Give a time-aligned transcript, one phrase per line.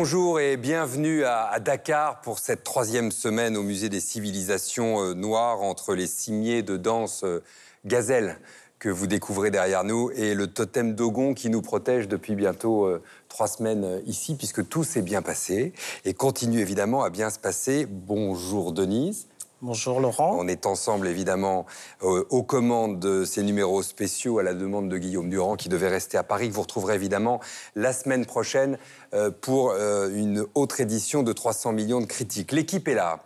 [0.00, 5.60] Bonjour et bienvenue à, Dakar pour cette troisième semaine au Musée des civilisations euh, noires
[5.60, 7.42] entre les cimiers de danse euh,
[7.84, 8.38] gazelle
[8.78, 13.02] que vous découvrez derrière nous et le totem Dogon qui nous protège depuis bientôt euh,
[13.28, 15.72] trois semaines ici puisque tout s'est bien passé
[16.04, 17.84] et continue évidemment à bien se passer.
[17.90, 19.26] Bonjour Denise.
[19.60, 20.36] Bonjour Laurent.
[20.38, 21.66] On est ensemble évidemment
[22.04, 25.88] euh, aux commandes de ces numéros spéciaux à la demande de Guillaume Durand qui devait
[25.88, 26.48] rester à Paris.
[26.48, 27.40] Vous retrouverez évidemment
[27.74, 28.78] la semaine prochaine
[29.14, 32.52] euh, pour euh, une autre édition de 300 millions de critiques.
[32.52, 33.18] L'équipe est là.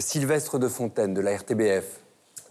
[0.00, 1.86] Sylvestre de Fontaine de la RTBF.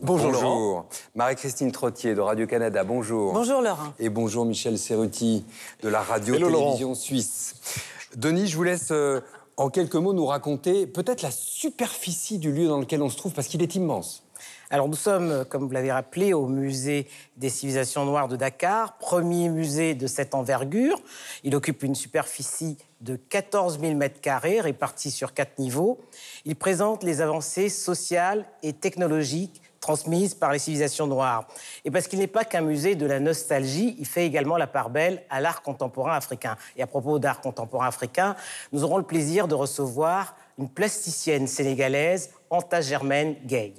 [0.01, 0.85] Bonjour, bonjour.
[1.13, 3.33] Marie-Christine Trottier de Radio-Canada, bonjour.
[3.33, 3.93] Bonjour Laurent.
[3.99, 5.45] Et bonjour Michel Serruti
[5.83, 7.55] de la Radio-Télévision Suisse.
[8.15, 8.91] Denis, je vous laisse
[9.59, 13.33] en quelques mots, nous raconter peut-être la superficie du lieu dans lequel on se trouve,
[13.33, 14.23] parce qu'il est immense.
[14.69, 19.49] Alors nous sommes, comme vous l'avez rappelé, au musée des civilisations noires de Dakar, premier
[19.49, 21.01] musée de cette envergure.
[21.43, 25.99] Il occupe une superficie de 14 000 m2 répartie sur quatre niveaux.
[26.45, 31.47] Il présente les avancées sociales et technologiques transmise par les civilisations noires.
[31.85, 34.89] Et parce qu'il n'est pas qu'un musée de la nostalgie, il fait également la part
[34.89, 36.57] belle à l'art contemporain africain.
[36.77, 38.35] Et à propos d'art contemporain africain,
[38.71, 43.73] nous aurons le plaisir de recevoir une plasticienne sénégalaise, Anta Germaine Gay.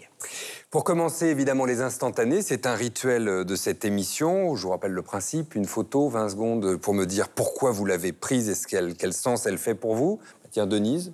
[0.70, 4.56] Pour commencer, évidemment, les instantanés, c'est un rituel de cette émission.
[4.56, 8.12] Je vous rappelle le principe, une photo, 20 secondes pour me dire pourquoi vous l'avez
[8.12, 10.20] prise et quel, quel sens elle fait pour vous.
[10.50, 11.12] Tiens, Denise.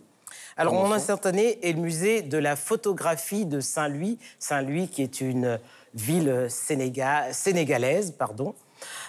[0.58, 4.18] Alors, mon instantané est le musée de la photographie de Saint-Louis.
[4.38, 5.60] Saint-Louis, qui est une
[5.92, 8.54] ville sénégalaise, pardon.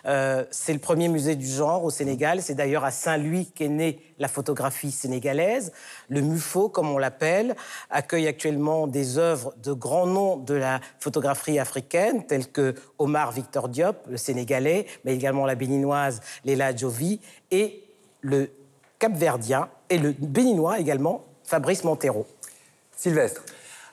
[0.06, 2.42] Euh, c'est le premier musée du genre au Sénégal.
[2.42, 5.72] C'est d'ailleurs à Saint-Louis qu'est née la photographie sénégalaise.
[6.10, 7.56] Le MUFO, comme on l'appelle,
[7.90, 13.70] accueille actuellement des œuvres de grands noms de la photographie africaine, tels que Omar Victor
[13.70, 17.84] Diop, le Sénégalais, mais également la béninoise Léla Jovi, et
[18.20, 18.52] le
[19.00, 22.28] capverdien et le béninois également, Fabrice Montero.
[22.98, 23.42] Sylvestre.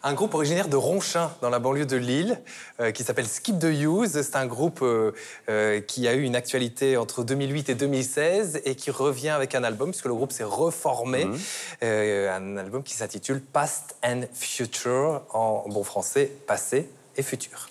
[0.03, 2.41] Un groupe originaire de Ronchin, dans la banlieue de Lille,
[2.81, 4.21] euh, qui s'appelle Skip the Use.
[4.21, 5.13] C'est un groupe euh,
[5.49, 9.63] euh, qui a eu une actualité entre 2008 et 2016 et qui revient avec un
[9.63, 11.27] album, puisque le groupe s'est reformé.
[11.27, 11.39] Mhm.
[11.83, 17.69] un album qui s'intitule Past and Future, en bon français, passé et futur.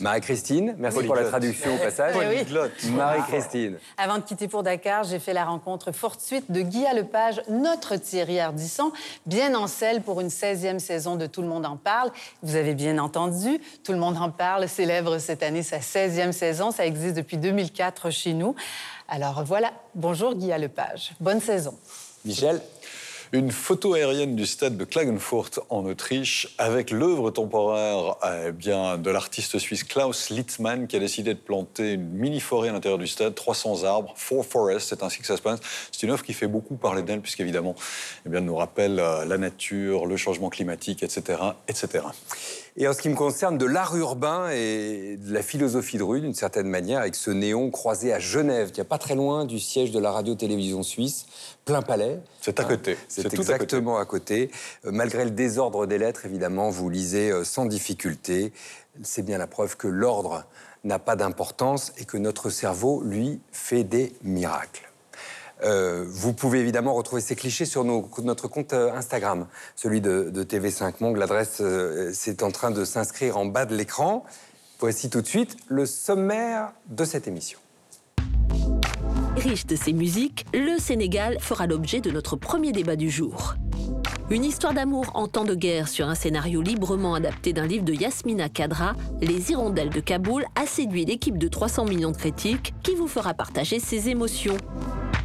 [0.00, 2.14] Marie-Christine, merci pour la traduction au passage.
[2.20, 3.78] Eh Marie-Christine.
[3.96, 8.38] Avant de quitter pour Dakar, j'ai fait la rencontre fortuite de Guy Lepage, notre Thierry
[8.38, 8.92] Ardisson,
[9.24, 12.10] bien en selle pour une 16e saison de Tout le monde en parle.
[12.42, 16.70] Vous avez bien entendu, Tout le monde en parle célèbre cette année sa 16e saison.
[16.70, 18.54] Ça existe depuis 2004 chez nous.
[19.08, 21.12] Alors voilà, bonjour Guy Lepage.
[21.20, 21.74] Bonne saison.
[22.24, 22.60] Michel
[23.36, 28.16] une photo aérienne du stade de Klagenfurt en Autriche avec l'œuvre temporaire
[28.46, 32.72] eh bien, de l'artiste suisse Klaus Litzmann qui a décidé de planter une mini-forêt à
[32.72, 35.60] l'intérieur du stade, 300 arbres, Four Forests, c'est ainsi que ça se passe.
[35.92, 37.74] C'est une œuvre qui fait beaucoup parler d'elle puisqu'évidemment,
[38.24, 41.38] eh bien, nous rappelle euh, la nature, le changement climatique, etc.
[41.68, 42.04] etc.
[42.78, 46.20] Et en ce qui me concerne, de l'art urbain et de la philosophie de rue,
[46.20, 49.58] d'une certaine manière, avec ce néon croisé à Genève, qui n'est pas très loin du
[49.58, 51.24] siège de la radio-télévision suisse,
[51.64, 52.20] plein palais.
[52.42, 52.98] C'est à hein, côté.
[53.08, 54.50] C'est exactement à côté.
[54.84, 58.52] Euh, malgré le désordre des lettres, évidemment, vous lisez euh, sans difficulté.
[59.02, 60.44] C'est bien la preuve que l'ordre
[60.84, 64.85] n'a pas d'importance et que notre cerveau, lui, fait des miracles.
[65.64, 70.94] Euh, vous pouvez évidemment retrouver ces clichés sur notre compte euh, Instagram, celui de, TV5
[71.00, 71.16] Monde.
[71.16, 72.12] L'adresse euh,
[72.42, 74.24] en train de s'inscrire en bas de l'écran.
[74.78, 77.58] Voici tout de suite le sommaire de cette émission.
[79.36, 83.54] Riche de ses musiques, le Sénégal fera l'objet de notre premier débat du jour.
[84.28, 87.92] Une histoire d'amour en temps de guerre sur un scénario librement adapté d'un livre de
[87.92, 92.96] Yasmina Kadra, Les Hirondelles de Kaboul, a séduit l'équipe de 300 millions de critiques qui
[92.96, 94.56] vous fera partager ses émotions.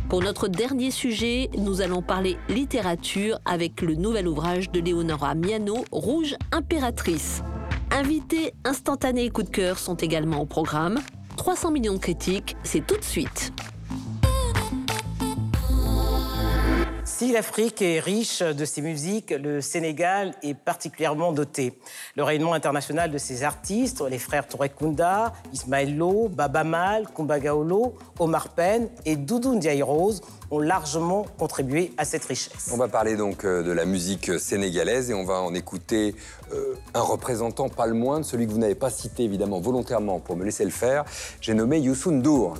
[0.07, 5.83] Pour notre dernier sujet, nous allons parler littérature avec le nouvel ouvrage de Léonora Miano,
[5.91, 7.41] Rouge Impératrice.
[7.89, 10.99] Invités instantanés et coup de cœur sont également au programme.
[11.37, 13.51] 300 millions de critiques, c'est tout de suite.
[17.21, 21.77] Si l'Afrique est riche de ses musiques, le Sénégal est particulièrement doté.
[22.15, 27.37] Le rayonnement international de ses artistes, les frères Touré Kunda, Ismaël Lo, Baba Mal, Kumba
[28.17, 32.71] Omar Penn et Doudou Ndiaye Rose ont largement contribué à cette richesse.
[32.73, 36.15] On va parler donc euh, de la musique sénégalaise et on va en écouter
[36.55, 40.35] euh, un représentant pas le moindre, celui que vous n'avez pas cité évidemment volontairement pour
[40.37, 41.05] me laisser le faire.
[41.39, 42.55] J'ai nommé Youssou N'Dour.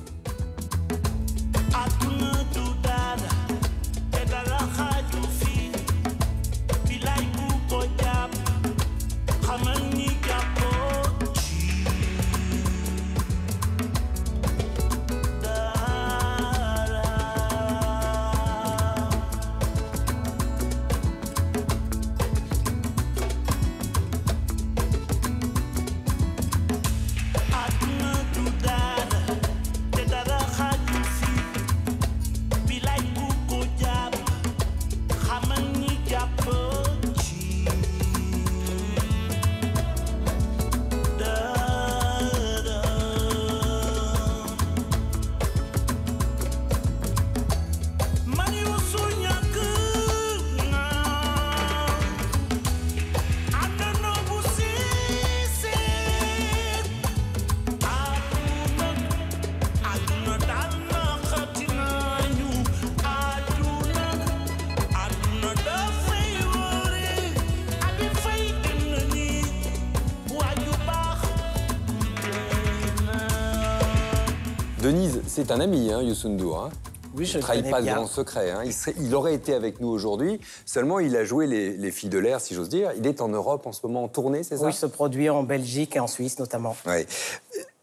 [75.52, 76.64] C'est un ami, hein, Youssou N'Dour.
[76.64, 76.70] hein.
[77.14, 77.96] Oui, je Il ne trahit pas de bien.
[77.96, 78.52] grand secret.
[78.52, 78.62] hein.
[78.64, 82.10] Il, serait- il aurait été avec nous aujourd'hui, seulement il a joué les, les filles
[82.10, 82.94] de l'air, si j'ose dire.
[82.98, 84.64] Il est en Europe en ce moment en tournée, c'est ça?
[84.66, 86.78] Oui, il se produit en Belgique et en Suisse notamment.
[86.86, 87.06] Ouais.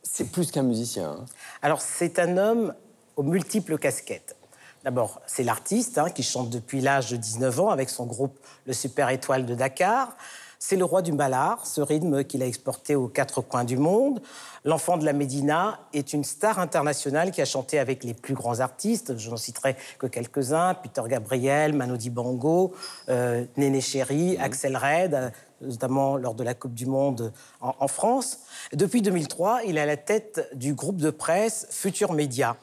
[0.02, 1.10] C'est plus qu'un musicien.
[1.10, 1.24] hein.
[1.60, 2.72] Alors, c'est un homme
[3.16, 4.34] aux multiples casquettes.
[4.84, 8.72] D'abord, c'est l'artiste hein, qui chante depuis l'âge de 19 ans avec son groupe Le
[8.72, 10.16] Super Étoile de Dakar.
[10.60, 14.20] C'est le roi du ballard, ce rythme qu'il a exporté aux quatre coins du monde.
[14.64, 18.58] L'enfant de la Médina est une star internationale qui a chanté avec les plus grands
[18.58, 19.16] artistes.
[19.16, 22.74] Je n'en citerai que quelques-uns Peter Gabriel, Manu Dibango,
[23.08, 28.40] euh, Néné Chéri, Axel Red, notamment lors de la Coupe du Monde en, en France.
[28.72, 32.56] Depuis 2003, il est à la tête du groupe de presse Futur Média.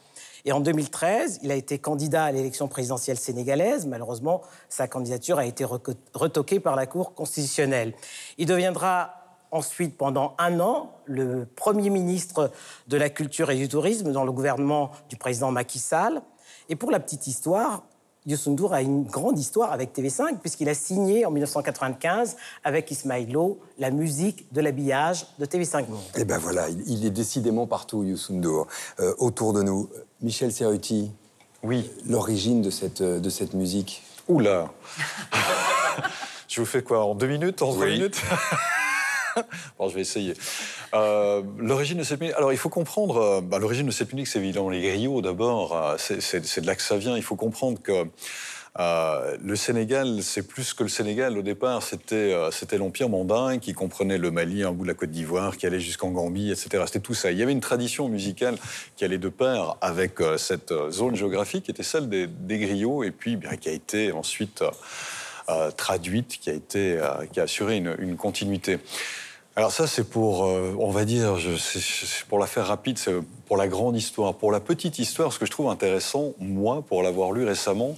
[0.46, 3.88] Et en 2013, il a été candidat à l'élection présidentielle sénégalaise.
[3.88, 5.66] Malheureusement, sa candidature a été
[6.14, 7.94] retoquée par la Cour constitutionnelle.
[8.38, 9.16] Il deviendra
[9.52, 12.52] ensuite, pendant un an, le Premier ministre
[12.88, 16.22] de la Culture et du Tourisme dans le gouvernement du président Macky Sall.
[16.70, 17.84] Et pour la petite histoire,
[18.28, 23.92] Youssou a une grande histoire avec TV5 puisqu'il a signé en 1995 avec Ismaïlo la
[23.92, 26.00] musique de l'habillage de TV5 Monde.
[26.16, 28.42] Et ben voilà, il, il est décidément partout, Youssou.
[29.00, 29.90] Euh, autour de nous,
[30.22, 31.12] Michel Serruti,
[31.64, 31.90] Oui.
[32.08, 34.04] l'origine de cette, euh, de cette musique.
[34.28, 34.72] Oula
[36.48, 38.22] Je vous fais quoi En deux minutes En trois minutes?
[39.78, 40.34] Bon, je vais essayer.
[40.94, 42.36] Euh, l'origine de cette musique.
[42.38, 43.18] Alors, il faut comprendre.
[43.18, 45.76] euh, bah, l'origine de cette musique, c'est évidemment les griots d'abord.
[45.76, 47.18] euh, c'est, de là que ça vient.
[47.18, 48.06] Il faut comprendre que
[48.78, 51.38] le Sénégal, c'est plus que le Sénégal.
[51.38, 55.12] Au départ, c'était, euh, l'Empire mandin qui comprenait le Mali, un bout de la Côte
[55.12, 56.84] d'Ivoire, qui allait jusqu'en Gambie, etc.
[56.86, 57.32] C'était tout ça.
[57.32, 58.58] Il y avait une tradition musicale
[58.96, 63.40] qui allait de pair avec cette zone géographique, qui était celle des, griots, et puis
[63.62, 64.64] qui a été ensuite
[65.78, 67.00] traduite, qui a, été,
[67.32, 68.80] qui a assuré une continuité.
[69.58, 73.14] Alors ça, c'est pour, euh, on va dire, je- pour la faire rapide, c'est
[73.48, 74.34] pour la grande histoire.
[74.34, 77.96] Pour la petite histoire, ce que je trouve intéressant, moi, pour l'avoir lu récemment,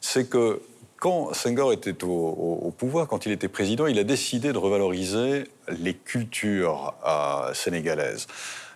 [0.00, 0.62] c'est que
[1.00, 5.94] quand Senghor était au pouvoir, quand il était président, il a décidé de revaloriser les
[5.94, 8.26] cultures euh, sénégalaises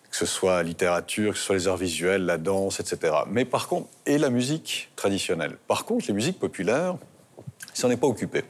[0.09, 3.13] que ce soit la littérature, que ce soit les arts visuels, la danse, etc.
[3.29, 5.59] Mais par contre, et la musique traditionnelle.
[5.69, 6.97] Par contre, les musiques populaires,
[7.39, 8.43] il s'en est pas occupé.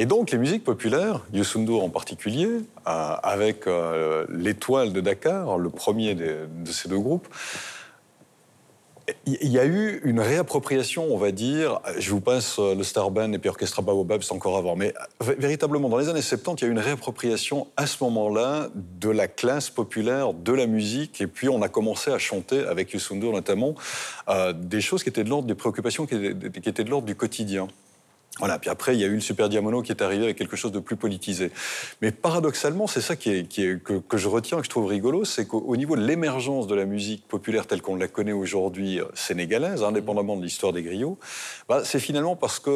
[0.00, 5.58] Et donc, les musiques populaires, Youssou N'Dour en particulier, euh, avec euh, l'Étoile de Dakar,
[5.58, 7.26] le premier de ces deux groupes,
[9.26, 11.80] il y a eu une réappropriation, on va dire.
[11.98, 14.76] Je vous passe euh, le Star et puis Orchestra Baobab, c'est encore avant.
[14.76, 18.68] Mais véritablement, dans les années 70, il y a eu une réappropriation à ce moment-là
[18.76, 21.20] de la classe populaire, de la musique.
[21.20, 23.74] Et puis, on a commencé à chanter, avec Youssou N'Dour notamment,
[24.54, 27.66] des choses qui étaient de l'ordre des préoccupations, qui étaient de l'ordre du quotidien.
[28.38, 30.56] Voilà, puis après, il y a eu le Super Diamono qui est arrivé avec quelque
[30.56, 31.50] chose de plus politisé.
[32.02, 33.48] Mais paradoxalement, c'est ça qui est,
[33.82, 36.84] que, je retiens, que je trouve rigolo, c'est qu'au au niveau de l'émergence de la
[36.84, 41.18] musique populaire telle qu'on la connaît aujourd'hui euh, sénégalaise, indépendamment de l'histoire des griots,
[41.68, 42.70] bah, c'est finalement parce que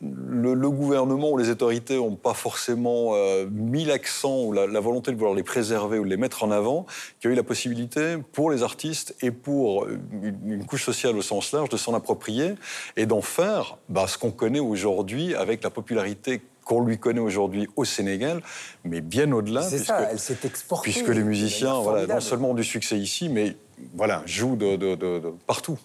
[0.00, 5.16] le, gouvernement ou les autorités n'ont pas forcément euh, mis l'accent ou la, volonté de
[5.16, 6.86] vouloir les préserver ou les mettre en avant,
[7.20, 10.84] qu'il y a eu la possibilité pour les artistes et pour euh, une, une couche
[10.84, 12.54] sociale au sens large de s'en approprier
[12.96, 17.66] et d'en faire bah, ce qu'on connaît aujourd'hui avec la popularité qu'on lui connaît aujourd'hui
[17.76, 18.42] au Sénégal,
[18.84, 19.62] mais bien au-delà.
[19.62, 20.90] C'est puisque- ça, elle s'est exportée.
[20.90, 23.56] Puisque les musiciens, voilà, non seulement ont du succès ici, mais
[23.94, 25.78] voilà, jouent de, de- de- de partout.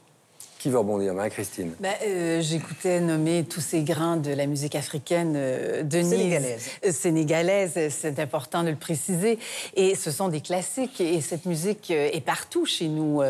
[0.60, 1.74] Qui veut rebondir Marie-Christine?
[1.82, 6.10] Ben, euh, J'écoutais nommer tous ces grains de la musique africaine, euh, Denise.
[6.12, 6.70] Sénégalaise.
[6.86, 9.40] Euh, sénégalaise, c'est important de le préciser.
[9.76, 11.02] Et ce sont des classiques.
[11.02, 13.22] Et cette musique euh, est partout chez nous.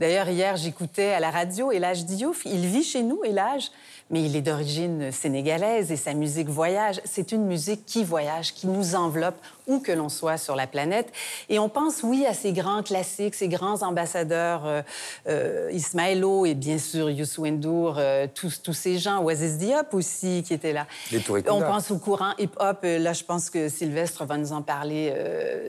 [0.00, 2.42] D'ailleurs, hier, j'écoutais à la radio Elage Diouf.
[2.44, 3.70] Il vit chez nous, Elage,
[4.12, 7.00] mais il est d'origine sénégalaise et sa musique voyage.
[7.04, 11.10] C'est une musique qui voyage, qui nous enveloppe où que l'on soit sur la planète.
[11.48, 14.82] Et on pense, oui, à ces grands classiques, ces grands ambassadeurs, euh,
[15.28, 20.42] euh, Ismaëlo et bien sûr Youssou N'Dour, euh, tous, tous ces gens, Oasis Diop aussi
[20.46, 20.86] qui étaient là.
[21.48, 22.78] On pense au courant hip-hop.
[22.84, 25.12] Euh, Là, je pense que Sylvestre va nous en parler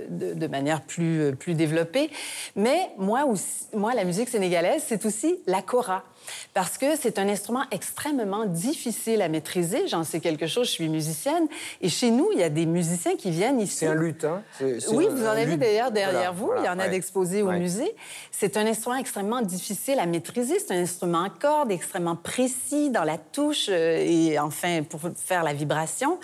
[0.10, 2.12] de, de manière plus, plus développée.
[2.56, 6.04] Mais moi, aussi, moi, la musique sénégalaise, c'est aussi la kora.
[6.54, 9.88] Parce que c'est un instrument extrêmement difficile à maîtriser.
[9.88, 11.48] J'en sais quelque chose, je suis musicienne.
[11.82, 13.78] Et chez nous, il y a des musiciens qui viennent ici.
[13.78, 16.46] C'est un luth, hein c'est Oui, un- vous en avez d'ailleurs derrière Voilà, vous.
[16.48, 16.90] voilà, Il y en a ouais.
[16.90, 17.60] d'exposés au Ouais.
[17.60, 17.94] musée.
[18.32, 20.60] C'est un instrument extrêmement difficile à maîtriser.
[20.60, 25.44] C'est un instrument à cordes extrêmement précis dans la touche euh, et enfin pour faire
[25.44, 26.20] la vibration.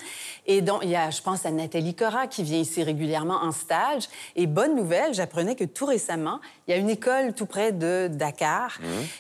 [0.51, 3.51] Et donc, il y a, je pense à Nathalie Cora qui vient ici régulièrement en
[3.51, 4.09] stage.
[4.35, 8.09] Et bonne nouvelle, j'apprenais que tout récemment, il y a une école tout près de
[8.11, 8.79] Dakar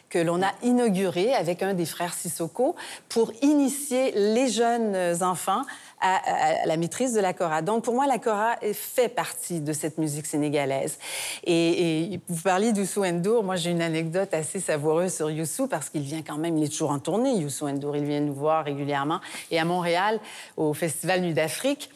[0.09, 2.75] que l'on a inaugurée avec un des frères Sissoko
[3.09, 5.61] pour initier les jeunes enfants
[6.01, 7.61] à, la maîtrise de la kora.
[7.61, 10.97] Donc, pour moi, la kora fait partie de cette musique sénégalaise.
[11.45, 13.43] Et, vous parliez d'Youssou N'Dour.
[13.43, 16.69] Moi, j'ai une anecdote assez savoureuse sur Youssou parce qu'il vient quand même, il est
[16.69, 17.97] toujours en tournée, Youssou N'Dour.
[17.97, 19.19] Il vient nous voir régulièrement.
[19.51, 20.19] Et à Montréal,
[20.57, 21.89] au Festival Nuit d'Afrique,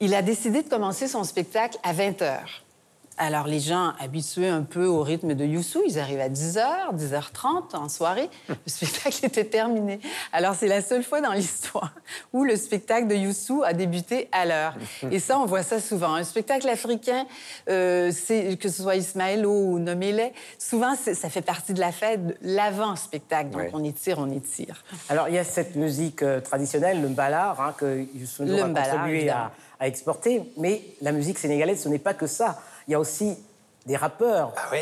[0.00, 2.38] il a décidé de commencer son spectacle à 20 h.
[3.22, 7.76] Alors, les gens habitués un peu au rythme de Youssou, ils arrivent à 10h, 10h30
[7.76, 8.30] en soirée.
[8.48, 10.00] Le spectacle était terminé.
[10.32, 11.92] Alors, c'est la seule fois dans l'histoire
[12.32, 14.74] où le spectacle de Youssou a débuté à l'heure.
[15.10, 16.14] Et ça, on voit ça souvent.
[16.14, 17.26] Un spectacle africain,
[17.68, 18.10] euh,
[18.58, 23.50] que ce soit Ismaëlo ou Nomele, souvent, ça fait partie de la fête, l'avant-spectacle.
[23.50, 24.82] Donc, on étire, on étire.
[25.10, 29.28] Alors, il y a cette musique euh, traditionnelle, le mbalar, hein, que Youssou a contribué
[29.28, 30.40] à, à exporter.
[30.56, 33.38] Mais la musique sénégalaise, ce n'est pas que ça il y a aussi
[33.86, 34.74] des rappeurs ah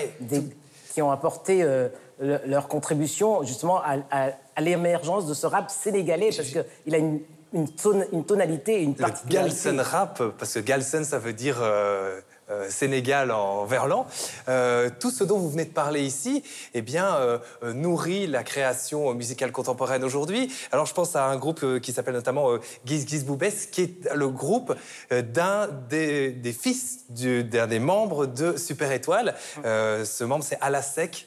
[0.94, 6.94] qui ont apporté euh, leur contribution justement à, l'émergence de ce rap sénégalais parce qu'il
[6.94, 7.20] a une,
[7.52, 9.70] une, tonalité, une particularité.
[9.70, 12.18] Le Galsen rap, parce que Galsen, ça veut dire euh,
[12.50, 14.06] euh, Sénégal en verlan.
[14.48, 17.38] Euh, tout ce dont vous venez de parler ici, eh bien, euh,
[17.74, 20.50] nourrit la création musicale contemporaine aujourd'hui.
[20.72, 24.28] Alors, je pense à un groupe qui s'appelle notamment Giz Giz Boubès, qui est le
[24.28, 24.74] groupe
[25.10, 29.34] d'un des, fils d'un des membres de Super Étoile.
[29.64, 31.26] ce membre, c'est Alasek,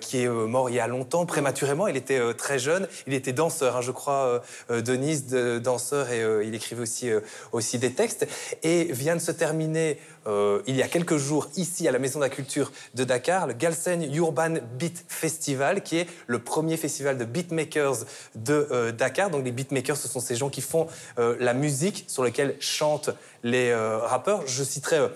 [0.00, 1.86] qui est mort il y a longtemps, prématurément.
[1.86, 2.86] Il était très jeune.
[3.06, 7.10] Il était danseur, hein, je crois, Denise, danseur, et il écrivait aussi,
[7.52, 8.26] aussi des textes.
[8.62, 12.18] Et vient de se terminer euh, il y a quelques jours ici à la Maison
[12.18, 17.16] de la Culture de Dakar, le Galsen Urban Beat Festival, qui est le premier festival
[17.16, 19.30] de beatmakers de euh, Dakar.
[19.30, 20.86] Donc les beatmakers, ce sont ces gens qui font
[21.18, 23.10] euh, la musique sur laquelle chantent
[23.42, 24.46] les rappeurs.
[24.46, 25.08] Je citerai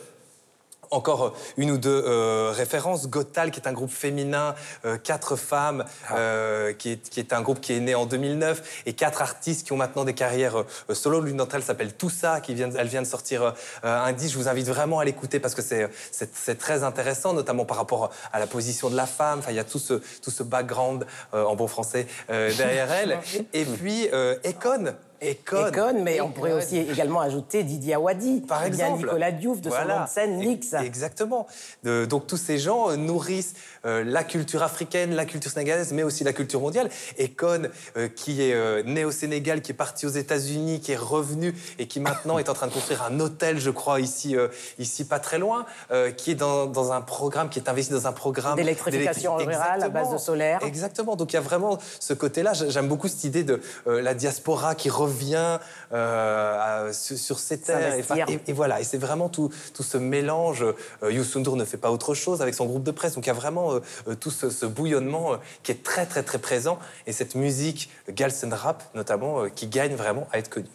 [0.91, 3.09] encore euh, une ou deux euh, références.
[3.09, 6.73] Gotal, qui est un groupe féminin, euh, quatre femmes, ah.
[6.79, 10.05] qui, est, un groupe qui est né en 2009, et quatre artistes qui ont maintenant
[10.05, 11.21] des carrières solo.
[11.21, 14.35] L'une d'entre elles s'appelle Toussa, qui vient, elle vient de sortir un disque.
[14.35, 18.38] Je vous invite vraiment à l'écouter parce que c'est très intéressant, notamment par rapport à
[18.38, 19.41] la position de la femme.
[19.41, 23.19] Enfin, il y a tout ce, tout ce background, en bon français, derrière elle.
[23.53, 24.09] Et puis,
[24.45, 24.95] Econ,
[25.31, 26.02] Econ.
[26.02, 30.04] mais on pourrait aussi également ajouter Didier Awadi, par exemple, Nicolas Diouf de son nom
[30.04, 30.75] de scène Nix.
[30.75, 31.47] Exactement.
[31.85, 33.54] donc tous ces gens euh, nourrissent
[33.87, 36.88] euh, la culture africaine, la culture sénégalaise, mais aussi la culture mondiale.
[37.19, 41.54] Econ, euh, qui est né au Sénégal, qui est parti aux États-Unis, qui est revenu
[41.78, 44.37] et qui maintenant est en train de construire un hôtel, je crois, ici,
[44.78, 45.66] ici pas très loin,
[46.16, 50.12] qui est dans, un programme, qui est investi dans un programme d'électrification rurale à base
[50.12, 50.61] de solaire.
[50.64, 51.16] Exactement.
[51.16, 52.52] Donc il y a vraiment ce côté-là.
[52.69, 55.59] J'aime beaucoup cette idée de la diaspora qui revient revient
[55.92, 57.94] euh, sur ces terres.
[58.47, 60.64] Et, voilà, et c'est vraiment tout, tout, ce mélange.
[61.02, 63.14] Euh, Youssou ne fait pas autre chose avec son groupe de presse.
[63.14, 66.38] Donc il y a vraiment euh, euh, tout ce, bouillonnement qui est très très très
[66.38, 66.78] présent.
[67.06, 70.68] Et cette musique, Galsen Rap notamment, qui gagne vraiment à être connue.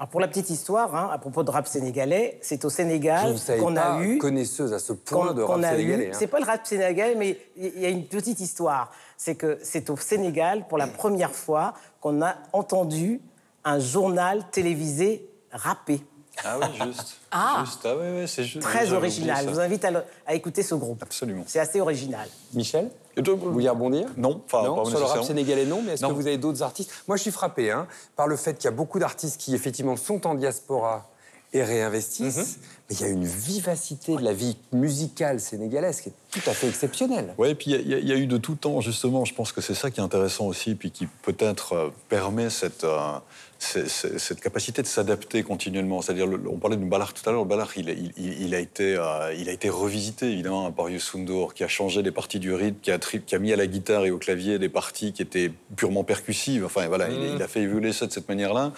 [0.00, 3.76] Alors pour la petite histoire, hein, à propos de rap sénégalais, c'est au Sénégal qu'on
[3.76, 6.08] a eu connaisseuse à ce point de rap sénégalais.
[6.08, 6.16] Hein.
[6.18, 8.90] C'est pas le rap sénégalais, mais il y a une petite histoire.
[9.18, 13.20] C'est que c'est au Sénégal pour la première fois qu'on a entendu
[13.64, 16.00] un journal télévisé râpé.
[16.44, 17.16] Ah oui, juste.
[17.30, 17.80] ah, juste.
[17.84, 18.62] ah oui, c'est juste.
[18.62, 19.44] Très original.
[19.44, 19.84] Je vous invite
[20.26, 21.02] à, écouter ce groupe.
[21.02, 21.44] Absolument.
[21.46, 22.28] C'est assez original.
[22.54, 24.08] Michel vous vouliez rebondir?
[24.16, 25.82] Non, enfin, non sur le rap sénégalais, non.
[25.82, 26.90] Mais est-ce que vous avez d'autres artistes?
[27.08, 27.86] Moi, je suis frappé hein,
[28.16, 31.10] par le fait qu'il y a beaucoup d'artistes qui, effectivement, sont en diaspora
[31.52, 32.56] et réinvestissent.
[32.56, 32.62] Mhm.
[32.90, 36.52] Mais il y a une vivacité de la vie musicale sénégalaise qui est tout à
[36.52, 37.34] fait exceptionnelle.
[37.38, 39.24] Oui, et puis il y, a eu de tout temps, justement.
[39.24, 42.82] Je pense que c'est ça qui est intéressant aussi, puis qui peut-être euh, permet cette,
[42.82, 43.18] euh,
[43.60, 46.02] cette capacité de s'adapter continuellement.
[46.02, 47.42] C'est-à-dire, on parlait du Ballard tout à l'heure.
[47.42, 51.62] Le Ballard, il, il, a été, euh, il a été revisité, évidemment, par Youssou qui
[51.62, 54.10] a changé les parties du rythme, qui a, qui a mis à la guitare et
[54.10, 56.64] au clavier des parties qui étaient purement percussives.
[56.64, 57.42] Enfin, voilà, il, mmh.
[57.42, 58.72] a fait évoluer ça de cette manière-là.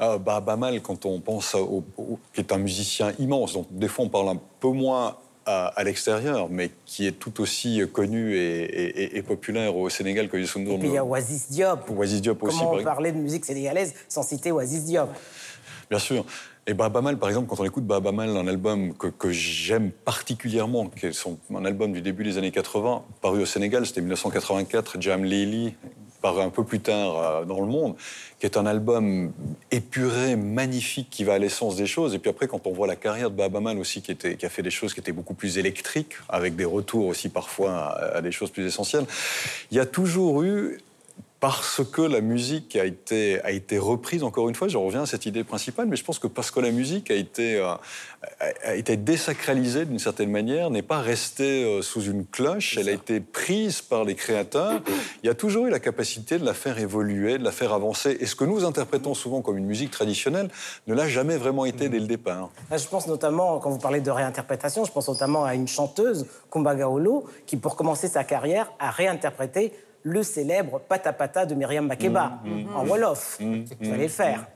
[0.00, 1.84] Euh, bah, Bamal, quand on pense au,
[2.32, 6.48] qui est un musicien immense, donc des fois on parle un peu moins à, l'extérieur,
[6.50, 10.74] mais qui est tout aussi connu et, populaire au Sénégal que Youssou N'Dour.
[10.74, 11.88] Et puis il y a Oasis Diop.
[11.88, 12.58] Oasis Diop aussi.
[12.58, 15.08] Comment on parlait de musique sénégalaise sans citer Oasis Diop?
[15.88, 16.26] Bien sûr.
[16.66, 19.90] Et Baba Mal, par exemple, quand on écoute Baba Mal, un album que, que j'aime
[19.90, 24.02] particulièrement, qui est son, un album du début des années 80, paru au Sénégal, c'était
[24.02, 25.74] 1984, Jam Lili,
[26.20, 27.94] paru un peu plus tard euh, dans le monde,
[28.38, 29.32] qui est un album
[29.70, 32.14] épuré, magnifique, qui va à l'essence des choses.
[32.14, 34.70] Et puis après, quand on voit la carrière de Babaman aussi, qui, a fait des
[34.70, 38.66] choses qui étaient beaucoup plus électriques, avec des retours aussi parfois à, des choses plus
[38.66, 39.06] essentielles,
[39.70, 40.78] il y a toujours eu
[41.40, 45.06] parce que la musique a été, a été reprise, encore une fois, je reviens à
[45.06, 47.74] cette idée principale, mais je pense que parce que la musique a été, euh,
[48.64, 52.92] a été désacralisée d'une certaine manière, n'est pas restée euh, sous une cloche, elle a
[52.92, 54.80] été prise par les créateurs,
[55.22, 58.16] il y a toujours eu la capacité de la faire évoluer, de la faire avancer.
[58.18, 60.50] Et ce que nous interprétons souvent comme une musique traditionnelle
[60.88, 62.50] ne l'a jamais vraiment été dès le départ.
[62.76, 66.74] Je pense notamment, quand vous parlez de réinterprétation, je pense notamment à une chanteuse, Kumba
[66.74, 72.38] Gaolo, qui pour commencer sa carrière a réinterprété le célèbre Pata Pata de Myriam Makeba
[72.44, 72.90] mm, mm, en mm.
[72.90, 73.38] Wolof.
[73.40, 74.46] Vous allez le faire.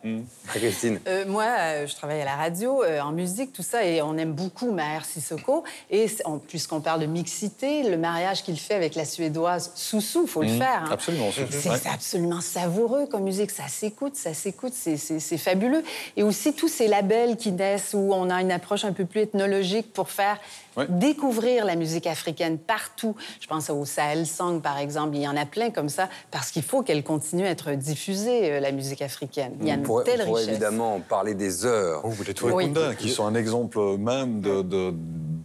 [0.49, 4.01] Christine euh, Moi, euh, je travaille à la radio, euh, en musique, tout ça, et
[4.03, 5.65] on aime beaucoup Maher Sissoko.
[5.91, 6.07] Et
[6.49, 10.85] puisqu'on parle de mixité, le mariage qu'il fait avec la Suédoise Soussou, faut le faire.
[10.85, 10.91] Hein.
[10.93, 11.31] Absolument.
[11.51, 13.51] C'est absolument savoureux comme musique.
[13.51, 15.83] Ça s'écoute, ça s'écoute, c'est fabuleux.
[16.17, 19.23] Et aussi tous ces labels qui naissent où on a une approche un peu plus
[19.23, 20.39] ethnologique pour faire
[20.89, 23.15] découvrir la musique africaine partout.
[23.41, 25.17] Je pense au Sahel Song, par exemple.
[25.17, 28.53] Il y en a plein comme ça, parce qu'il faut qu'elle continue à être diffusée,
[28.53, 29.55] euh, la musique africaine.
[29.61, 32.03] Il y a une pourrait, telle on pourrait évidemment parler des heures.
[32.05, 32.73] Oh, vous les oui.
[32.99, 34.93] qui sont un exemple même de, de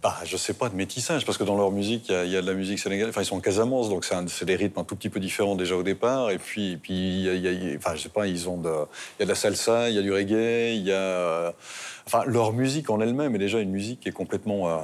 [0.02, 2.46] bah, je sais pas, de métissage, parce que dans leur musique, il y, a de
[2.46, 3.10] la musique sénégalaise.
[3.10, 5.76] Enfin, ils sont en Casamance, donc c'est des rythmes un tout petit peu différents déjà
[5.76, 6.30] au départ.
[6.30, 9.24] Et puis, puis y a, enfin, je sais pas, ils ont de, il y a
[9.24, 11.52] de la salsa, il y a du reggae, il y a,
[12.06, 14.76] enfin, leur musique en elle-même est déjà une musique qui est complètement euh,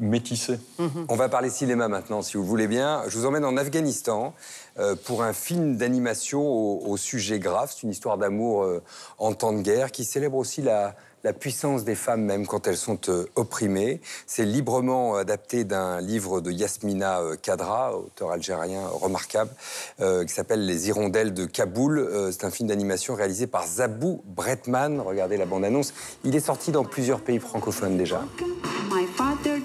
[0.00, 0.58] métissé.
[1.08, 3.02] On va parler cinéma maintenant, si vous voulez bien.
[3.08, 4.34] Je vous emmène en Afghanistan
[4.78, 7.72] euh, pour un film d'animation au, sujet grave.
[7.74, 8.82] C'est une histoire d'amour euh,
[9.18, 10.94] en temps de guerre qui célèbre aussi la,
[11.40, 14.00] puissance des femmes même quand elles sont euh, opprimées.
[14.26, 19.50] C'est librement adapté d'un livre de Yasmina Kadra, auteur algérien remarquable,
[19.98, 22.30] qui s'appelle Les Hirondelles de Kaboul.
[22.32, 25.00] c'est un film d'animation réalisé par Zabou Bretman.
[25.00, 25.92] Regardez la bande-annonce.
[26.24, 28.22] Il est sorti dans plusieurs pays francophones déjà.
[28.90, 29.57] My father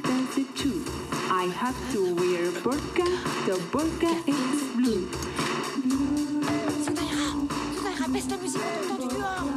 [1.64, 3.06] have to wear burqa.
[3.46, 5.08] The burqa is blue.
[6.84, 7.28] Sonaira,
[7.76, 9.48] Sonaira, baisse la musique, on t'entend du dehors.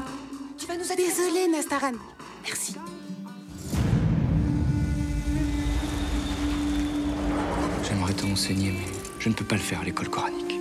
[0.57, 1.07] Tu vas nous aider.
[1.07, 1.97] Désolée, Nastaran.
[2.45, 2.77] Merci.
[7.83, 8.87] J'aimerais te renseigner, mais
[9.19, 10.55] je ne peux pas le faire à l'école coranique.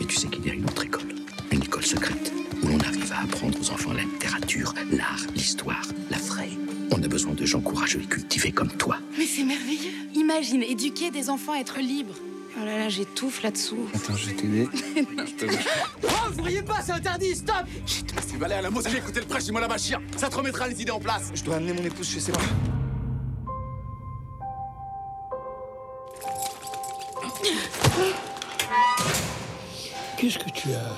[0.00, 1.14] Et tu sais qu'il y a une autre école,
[1.50, 6.16] une école secrète, où l'on arrive à apprendre aux enfants la littérature, l'art, l'histoire, la
[6.16, 6.56] fraie.
[6.94, 8.98] On a besoin de gens courageux et cultivés comme toi.
[9.18, 9.92] Mais c'est merveilleux.
[10.14, 12.14] Imagine, éduquer des enfants à être libres.
[12.54, 13.88] Oh là là, j'étouffe là-dessous.
[13.94, 14.68] Attends, je vais t'aider.
[16.04, 19.20] oh, vous voyez pas, c'est interdit, stop Chut, tu vas aller à la mosquée écouter
[19.20, 20.00] le prêche du Mollah Bachir.
[20.18, 21.30] Ça te remettra les idées en place.
[21.34, 22.44] Je dois amener mon épouse chez ses parents.
[30.18, 30.92] Qu'est-ce que tu as?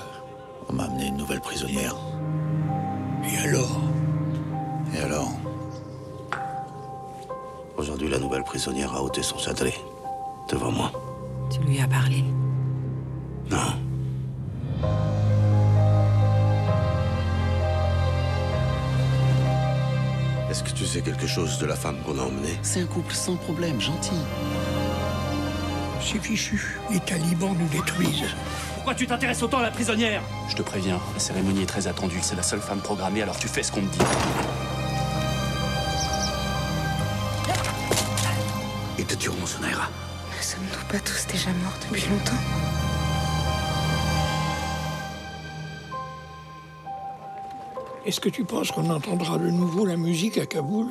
[0.67, 1.95] On m'a amené une nouvelle prisonnière.
[3.23, 3.84] Et alors?
[8.45, 9.75] Prisonnière a ôté son châtelet.
[10.49, 10.91] Devant moi.
[11.51, 12.23] Tu lui as parlé
[13.49, 13.73] Non.
[20.49, 22.57] Est-ce que tu sais quelque chose de la femme qu'on a emmenée?
[22.61, 24.15] C'est un couple sans problème, gentil.
[25.99, 26.79] C'est fichu.
[26.91, 28.35] Les talibans nous détruisent.
[28.75, 30.21] Pourquoi tu t'intéresses autant à la prisonnière?
[30.47, 32.19] Je te préviens, la cérémonie est très attendue.
[32.21, 34.05] C'est la seule femme programmée, alors tu fais ce qu'on te dit.
[39.07, 39.87] Ils te tueront, Sonaira.
[40.35, 42.31] Ne sommes-nous pas tous déjà morts depuis longtemps?
[48.03, 50.87] Est-ce que tu penses qu'on entendra de nouveau la musique à Kaboul?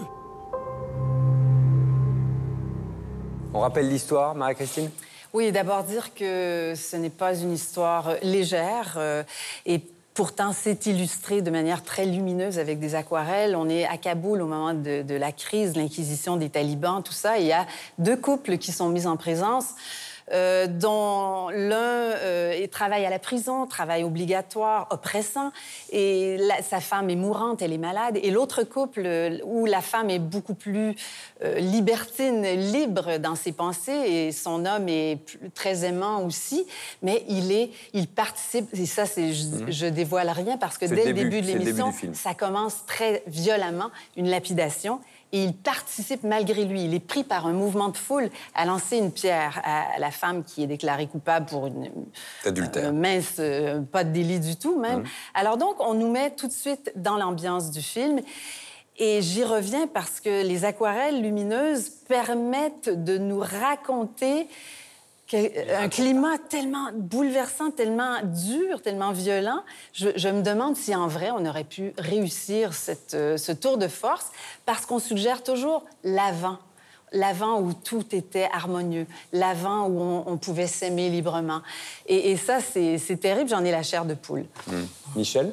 [3.53, 4.91] On rappelle l'histoire, Marie-Christine?
[5.33, 9.25] Oui, d'abord dire que ce n'est pas une histoire légère euh,
[9.67, 9.81] et
[10.15, 13.57] Pourtant, c'est illustré de manière très lumineuse avec des aquarelles.
[13.57, 17.39] On est à Kaboul au moment de, la crise, l'inquisition des talibans, tout ça.
[17.39, 17.67] il y a
[17.99, 19.67] deux couples qui sont mis en présence.
[20.33, 25.53] Euh, dont l'un euh, travaille à la prison, travail obligatoire, oppressant,
[25.93, 30.09] et sa femme est mourante, elle est malade, et l'autre couple euh, où la femme
[30.09, 30.97] est beaucoup plus
[31.59, 35.19] libertine, libre dans ses pensées, et son homme est
[35.53, 36.67] très aimant aussi,
[37.03, 39.71] mais il est, il participe, et ça, je, mhm.
[39.71, 44.31] je dévoile rien parce que dès le début de l'émission, ça commence très violemment, une
[44.31, 45.01] lapidation
[45.35, 46.85] et il participe malgré lui.
[46.85, 50.45] Il est pris par un mouvement de foule à lancer une pierre à la femme
[50.45, 51.91] qui est déclarée coupable pour une
[52.45, 52.93] adultère.
[52.93, 55.01] mince, euh, pas de délit du tout même.
[55.01, 55.07] Mmh.
[55.35, 58.21] Alors donc, on nous met tout de suite dans l'ambiance du film.
[58.97, 64.47] Et j'y reviens parce que les aquarelles lumineuses permettent de nous raconter
[65.33, 69.63] un climat tellement bouleversant, tellement dur, tellement violent.
[69.93, 73.89] Je, me demande si en vrai on aurait pu réussir cette, euh, ce tour de
[73.89, 74.31] force
[74.67, 76.59] parce qu'on suggère toujours l'avant.
[77.13, 81.63] l'avant où tout était harmonieux, l'avant où on, on pouvait s'aimer librement.
[82.07, 84.45] Et, et ça, c'est c'est terrible, j'en ai la chair de poule.
[85.17, 85.53] Michel?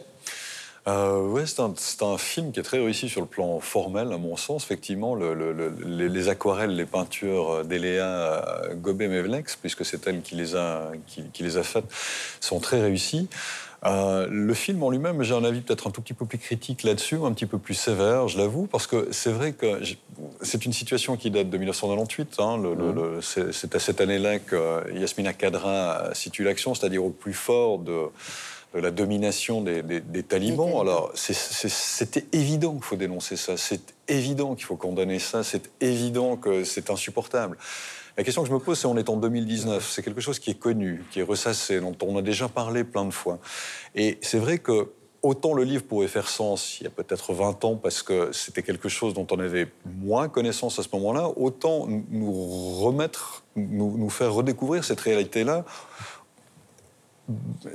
[0.87, 4.35] Euh, ouais, c'est un, film qui est très réussi sur le plan formel, à mon
[4.35, 4.63] sens.
[4.63, 10.21] Effectivement, le- le- le- les, les aquarelles, les peintures d'Eléa euh, Gobet-Mevlex, puisque c'est elle
[10.21, 11.85] qui les, a, qui, qui les a faites,
[12.39, 13.29] sont très réussies.
[13.83, 16.83] Euh, le film en lui-même, j'ai un avis peut-être un tout petit peu plus critique
[16.83, 19.81] là-dessus, un petit peu plus sévère, je l'avoue, parce que c'est vrai que
[20.41, 22.35] c'est une situation qui date de 1998.
[22.39, 27.33] hein, le- c'est c'est à cette année-là que Yasmina Kadra situe l'action, c'est-à-dire au plus
[27.33, 28.03] fort de,
[28.73, 30.79] de la domination des, des- des talibans.
[30.79, 36.37] Alors, c'était évident qu'il faut dénoncer ça, c'est évident qu'il faut condamner ça, c'est évident
[36.37, 37.57] que c'est insupportable.
[38.17, 40.51] La question que je me pose, c'est on est en 2019, c'est quelque chose qui
[40.51, 43.39] est connu, qui est ressassé, dont on a déjà parlé plein de fois.
[43.95, 44.91] Et c'est vrai que
[45.23, 48.63] autant le livre pouvait faire sens il y a peut-être 20 ans parce que c'était
[48.63, 52.33] quelque chose dont on avait moins connaissance à ce moment-là, autant nous
[52.81, 55.63] remettre, nous, nous faire redécouvrir cette réalité-là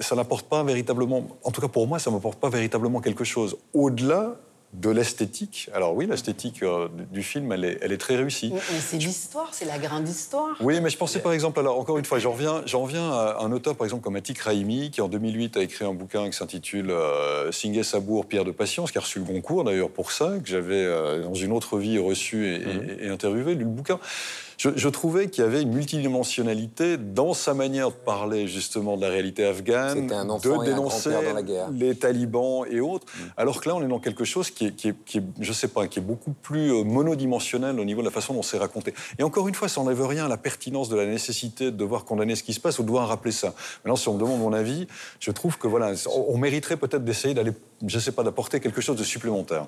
[0.01, 3.57] ça n'apporte pas véritablement, en tout cas pour moi, ça m'apporte pas véritablement quelque chose.
[3.75, 4.37] Au-delà
[4.73, 8.51] de l'esthétique, alors oui, l'esthétique euh, du- film, elle est, elle est très réussie.
[8.53, 10.55] Mais c'est l'histoire, c'est la grande histoire.
[10.61, 13.39] Oui, mais je pensais par exemple, alors encore une fois, j'en reviens, j'en reviens à
[13.41, 16.37] un auteur par exemple comme Atik Raimi, qui en 2008 a écrit un bouquin qui
[16.37, 20.33] s'intitule euh, Singé Sabour, Pierre de Patience, qui a reçu le Goncourt d'ailleurs pour ça,
[20.43, 23.99] que j'avais euh, dans une autre vie reçu et, et- et interviewé, lu le bouquin.
[24.59, 29.03] Je, je trouvais qu'il y avait une multidimensionnalité dans sa manière de parler justement de
[29.03, 30.03] la réalité afghane, un
[30.49, 31.71] de un dénoncer dans la guerre.
[31.73, 34.89] les talibans et autres, alors que là on est dans quelque chose qui est, qui
[34.89, 38.07] est- qui est, je sais pas, qui est beaucoup plus euh, monodimensionnel au niveau de
[38.07, 38.95] la façon dont c'est raconté.
[39.19, 42.05] Et encore une fois, ça n'enlève rien à la pertinence de la nécessité de devoir
[42.05, 43.55] condamner ce qui se passe ou de devoir rappeler ça.
[43.85, 44.87] Maintenant, si on me demande mon avis,
[45.21, 47.53] je trouve que voilà, on, on mériterait peut-être d'essayer d'aller,
[47.87, 49.67] je sais pas, d'apporter quelque chose de supplémentaire.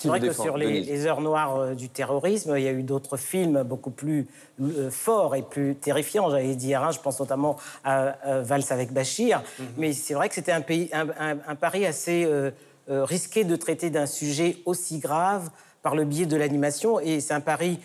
[0.00, 3.16] C'est vrai que sur les, heures noires euh, du terrorisme, il y a eu d'autres
[3.16, 4.26] films beaucoup plus
[4.62, 6.82] euh, forts et plus terrifiants, j'allais dire.
[6.82, 6.90] hein.
[6.90, 9.42] Je pense notamment à, Valse avec Bachir.
[9.76, 12.50] Mais c'est vrai que c'était un, pays- un, un- un pari assez euh,
[12.88, 15.50] risqué de traiter d'un sujet aussi grave
[15.82, 16.98] par le biais de l'animation.
[16.98, 17.78] Et c'est un pari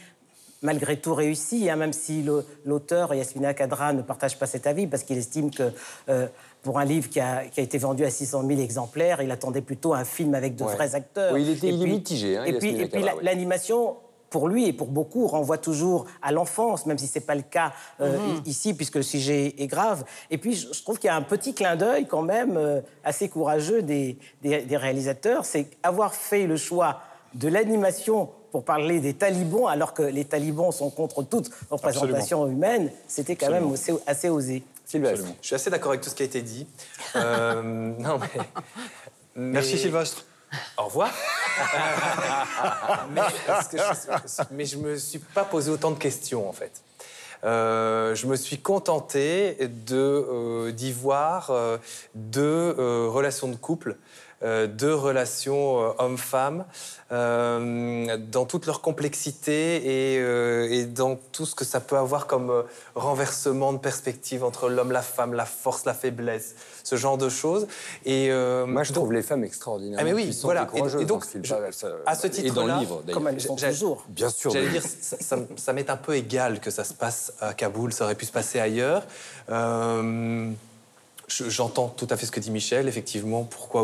[0.62, 2.26] malgré tout réussi, hein, même si
[2.66, 5.72] l'auteur, Yasmina Kadra, ne partage pas cet avis, parce qu'il estime que
[6.10, 6.28] euh,
[6.64, 9.62] pour un livre qui a, qui a été vendu à 600 000 exemplaires, il attendait
[9.62, 10.74] plutôt un film avec de Ouais.
[10.74, 11.34] vrais acteurs.
[11.34, 13.12] Oui, il était- Et il est puis- mitigé, hein, et puis, Yasmina et puis Kadra,
[13.12, 13.24] la- oui.
[13.26, 13.98] l'animation,
[14.32, 17.72] pour lui et pour beaucoup, renvoie toujours à l'enfance, même si c'est pas le cas
[18.02, 18.42] euh, Mhm.
[18.46, 20.04] ici, puisque le sujet est grave.
[20.32, 22.82] Et puis, je, je trouve qu'il y a un petit clin d'œil quand même euh,
[23.04, 27.02] assez courageux des, des- des réalisateurs, c'est avoir fait le choix
[27.36, 32.90] de l'animation pour parler des talibans, alors que les talibans sont contre toute représentation humaine,
[33.06, 34.64] c'était quand même assez, assez osé.
[34.86, 35.26] Sylvestre.
[35.42, 36.66] Je suis assez d'accord avec tout ce qui a été dit.
[37.18, 37.62] Euh,
[38.00, 38.30] non, mais,
[39.36, 40.24] mais- Merci Sylvestre.
[40.78, 41.12] Au revoir.
[43.14, 46.82] mais, parce que je, mais je me suis pas posé autant de questions en fait.
[47.44, 51.78] Euh, je me suis contenté de euh, d'y voir euh,
[52.16, 53.98] deux euh, relations de couple,
[54.44, 56.66] euh, deux relations euh, homme-femme,
[57.12, 62.64] euh, dans toute leur complexité et, et dans tout ce que ça peut avoir comme
[62.96, 67.68] renversement de perspective entre l'homme, la femme, la force, la faiblesse, ce genre de choses.
[68.06, 70.68] Et Moi, je donc- trouve les femmes extraordinairement ah mais oui, voilà.
[70.74, 71.44] et Et, donc, film.
[71.46, 73.14] je- Ça- à ce titre-là, le livre, d'ailleurs.
[73.20, 74.04] Comme elles J'ai- toujours.
[74.10, 74.52] Bien sûr.
[74.52, 77.34] J'allais de- dire, ça, ça, m- ça m'est un peu égal que ça se passe
[77.40, 79.04] à Kaboul, ça aurait pu se passer ailleurs.
[79.50, 80.52] Euh,
[81.28, 83.84] J'entends tout à fait ce que dit Michel, effectivement, pourquoi,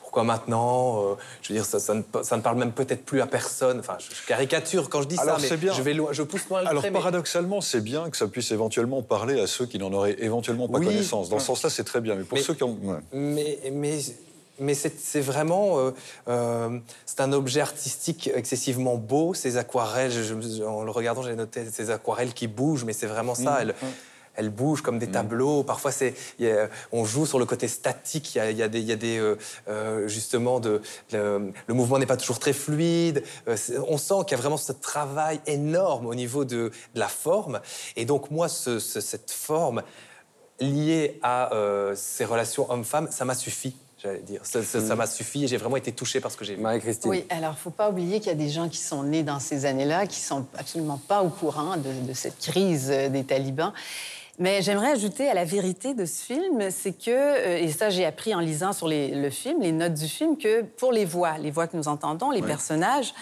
[0.00, 3.20] pourquoi maintenant euh, Je veux dire, ça, ça ne, ça ne parle même peut-être plus
[3.20, 3.78] à personne.
[3.80, 5.72] Enfin, je, je caricature quand je dis Alors, ça, mais bien.
[5.74, 8.26] Je, vais loin, je pousse loin le Alors trait, mais- paradoxalement, c'est bien que ça
[8.26, 10.86] puisse éventuellement parler à ceux qui n'en auraient éventuellement pas Oui.
[10.86, 11.28] connaissance.
[11.28, 12.14] Dans ce sens-là, c'est très bien.
[12.14, 12.78] Mais pour Mais- ceux qui ont...
[12.82, 12.96] ouais.
[13.12, 13.98] Mais, mais,
[14.58, 15.78] mais c'est vraiment.
[15.78, 15.90] euh,
[16.28, 20.10] euh, c'est un objet artistique excessivement beau, ces aquarelles.
[20.10, 23.58] je- je- en le regardant, j'ai noté ces aquarelles qui bougent, mais c'est vraiment ça.
[23.60, 23.74] Elles,
[24.34, 25.62] elles bougent comme des tableaux.
[25.62, 26.14] Parfois, c'est,
[26.90, 28.34] on joue sur le côté statique.
[28.34, 29.36] Il y a, y a des, il y a des euh,
[29.68, 30.80] euh, justement, de,
[31.12, 33.22] le, le mouvement n'est pas toujours très fluide.
[33.48, 33.56] Euh,
[33.88, 37.60] on sent qu'il y a vraiment ce travail énorme au niveau de, de la forme.
[37.96, 39.82] Et donc, moi, ce- ce- cette forme
[40.60, 43.74] liée à euh, ces relations homme-femme, ça m'a suffi.
[44.02, 46.44] J'allais dire, ça ça- ça m'a suffi et j'ai vraiment été touché par ce que
[46.44, 46.60] j'ai vu.
[46.62, 47.08] Marie-Christine.
[47.10, 49.64] Oui, alors faut pas oublier qu'il y a des gens qui sont nés dans ces
[49.64, 53.72] années-là, qui sont absolument pas au courant de, de cette crise des talibans.
[54.42, 58.04] Mais j'aimerais ajouter à la vérité de ce film, c'est que, euh, et ça j'ai
[58.04, 61.38] appris en lisant sur les- le film, les notes du film, que pour les voix,
[61.38, 63.14] les voix que nous entendons, les personnages,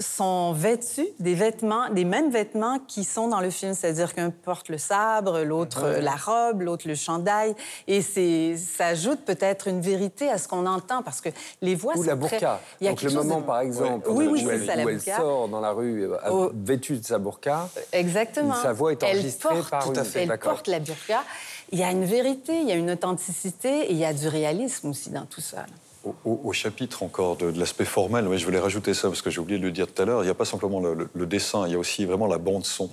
[0.00, 4.68] sont vêtus des vêtements, des mêmes vêtements qui sont dans le film, c'est-à-dire qu'un porte
[4.68, 7.54] le sabre, l'autre la robe, l'autre le chandail,
[7.88, 11.30] et c'est ça ajoute peut-être une vérité à ce qu'on entend parce que
[11.62, 12.60] les voix Ou sont la très- burqa.
[12.80, 14.88] Il y a Donc le de- moment, par exemple, Oui, oui, où, elle, ça, où
[14.88, 16.50] elle sort dans la rue euh, Oh.
[16.54, 17.68] vêtue de sa burqa.
[17.92, 18.54] Exactement.
[18.54, 20.52] Sa voix est Elle enregistrée porte- par une- Elle D'accord.
[20.52, 21.24] porte la burqa.
[21.72, 24.28] Il y a une vérité, il y a une authenticité et il y a du
[24.28, 25.66] réalisme aussi dans tout ça.
[26.24, 29.40] Au, chapitre encore de, de l'aspect formel, oui, je voulais rajouter ça parce que j'ai
[29.40, 30.22] oublié de le dire tout à l'heure.
[30.22, 32.38] Il n'y a pas simplement le, le- le dessin, il y a aussi vraiment la
[32.38, 32.90] bande son.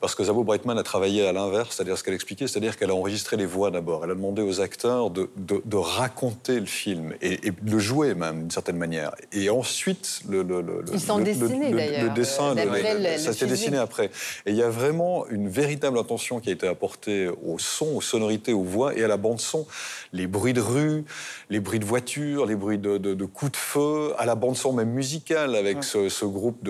[0.00, 2.94] Parce que Zabo Breitman a travaillé à l'inverse, c'est-à-dire ce qu'elle expliquait, c'est-à-dire qu'elle a
[2.94, 4.04] enregistré les voix d'abord.
[4.04, 7.78] Elle a demandé aux acteurs de, de- de raconter le film et, et de le
[7.78, 9.14] jouer même d'une certaine manière.
[9.32, 13.00] Et ensuite, le, le- le- Ils sont le- dessinés, le- dessin, euh, le- d'après le-
[13.00, 14.06] le- le ça s'est dessiné après.
[14.46, 18.00] Et il y a vraiment une véritable attention qui a été apportée au son, aux
[18.00, 19.66] sonorités, aux voix et à la bande son.
[20.12, 21.04] Les bruits de rue,
[21.50, 24.56] les bruits de voiture, les bruits de, de- de coups de feu, à la bande
[24.56, 26.62] son même musicale avec ce, ce groupe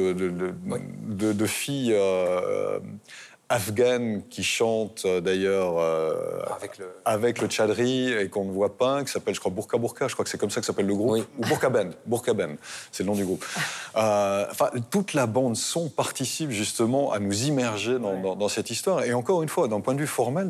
[1.32, 1.92] de filles.
[1.94, 2.78] euh,
[3.54, 6.86] afghanes qui chantent euh, d'ailleurs euh, Avec le...
[7.04, 10.14] avec le tchadri et qu'on ne voit pas, qui s'appelle, je crois, Burka Burka, je
[10.14, 12.56] crois que c'est comme ça que s'appelle le groupe, ou Burka Ben, Burka Ben,
[12.90, 13.44] c'est le nom du groupe.
[13.96, 18.70] Euh, Enfin, toute la bande son participe justement à nous immerger dans, dans- dans cette
[18.70, 19.04] histoire.
[19.04, 20.48] Et encore une fois, d'un point de vue formel,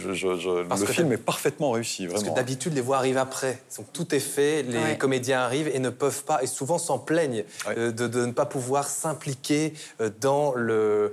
[0.00, 2.34] je- je- je- Parce le film est parfaitement réussi, Parce vraiment.
[2.34, 3.58] que d'habitude, les voix arrivent après.
[3.76, 4.96] Donc tout est fait, les Ouais.
[4.96, 8.46] comédiens arrivent et ne peuvent pas, et souvent s'en plaignent euh, de, de ne pas
[8.46, 9.74] pouvoir s'impliquer
[10.20, 11.12] dans le-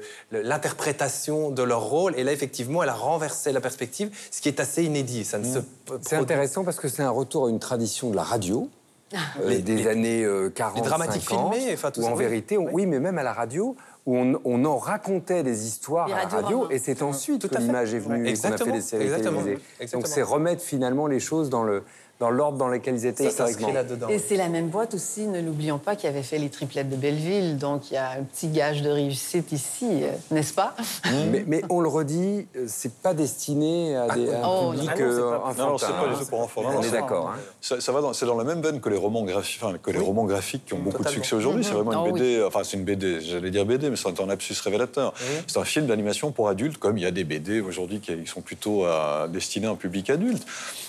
[1.51, 2.13] de leur rôle.
[2.17, 5.23] Et là, effectivement, elle a renversé la perspective, ce qui est assez inédit.
[5.25, 5.63] Ça ne se Mm.
[6.01, 8.69] C'est intéressant parce que c'est un retour à une tradition de la radio.
[9.13, 12.09] euh, Les- des les- années euh, 40, les dramatiques 50, filmées, enfin, tout où ça,
[12.09, 12.23] en oui.
[12.23, 12.87] vérité, on- oui.
[12.87, 13.75] mais même à la radio,
[14.07, 17.47] où on, on en racontait des histoires Les à la radio, et c'est ensuite Tout
[17.47, 18.31] que l'image est venue Ouais.
[18.31, 19.63] et qu'on a fait des séries exactement, télévisées.
[19.79, 20.01] exactement.
[20.01, 21.83] Donc c'est remettre finalement les choses dans le
[22.19, 23.69] dans l'ordre dans lequel ils étaient historiquement.
[24.09, 26.95] Et c'est la même boîte aussi, ne l'oublions pas, qui avait fait les triplettes de
[26.95, 27.57] Belleville.
[27.57, 30.75] Donc il y a un petit gage de réussite ici, euh, n'est-ce pas?
[31.31, 34.89] Mais, mais on le redit, euh, c'est pas destiné à, des, à un Oh, public
[34.93, 35.63] ah non, euh, pas- enfantin.
[35.65, 36.61] Non, non, c'est pas du tout pour enfants.
[36.61, 37.29] Non, On non, est d'accord.
[37.35, 37.39] hein.
[37.61, 39.91] Ça, ça va dans, c'est dans la même veine que les romans graphiques, enfin, que
[39.91, 41.63] les romans graphiques qui ont beaucoup de succès aujourd'hui.
[41.63, 42.07] C'est vraiment Mhm.
[42.09, 45.13] une Ah BD, enfin c'est une BD, j'allais dire BD, mais c'est un lapsus révélateur.
[45.47, 48.41] C'est un film d'animation pour adultes, comme il y a des BD aujourd'hui qui sont
[48.41, 50.45] plutôt euh, destinés à un public adulte.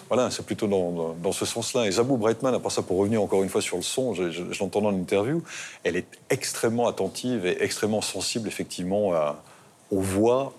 [0.08, 1.87] Voilà, c'est plutôt dans, dans- ce sens-là.
[1.87, 4.31] Et Zabou Breitman, à part ça, pour revenir encore une fois sur le son, je,
[4.31, 5.42] je- je l'entends dans l'interview,
[5.85, 9.42] elle est extrêmement attentive et extrêmement sensible, effectivement, à-
[9.90, 10.53] aux voix,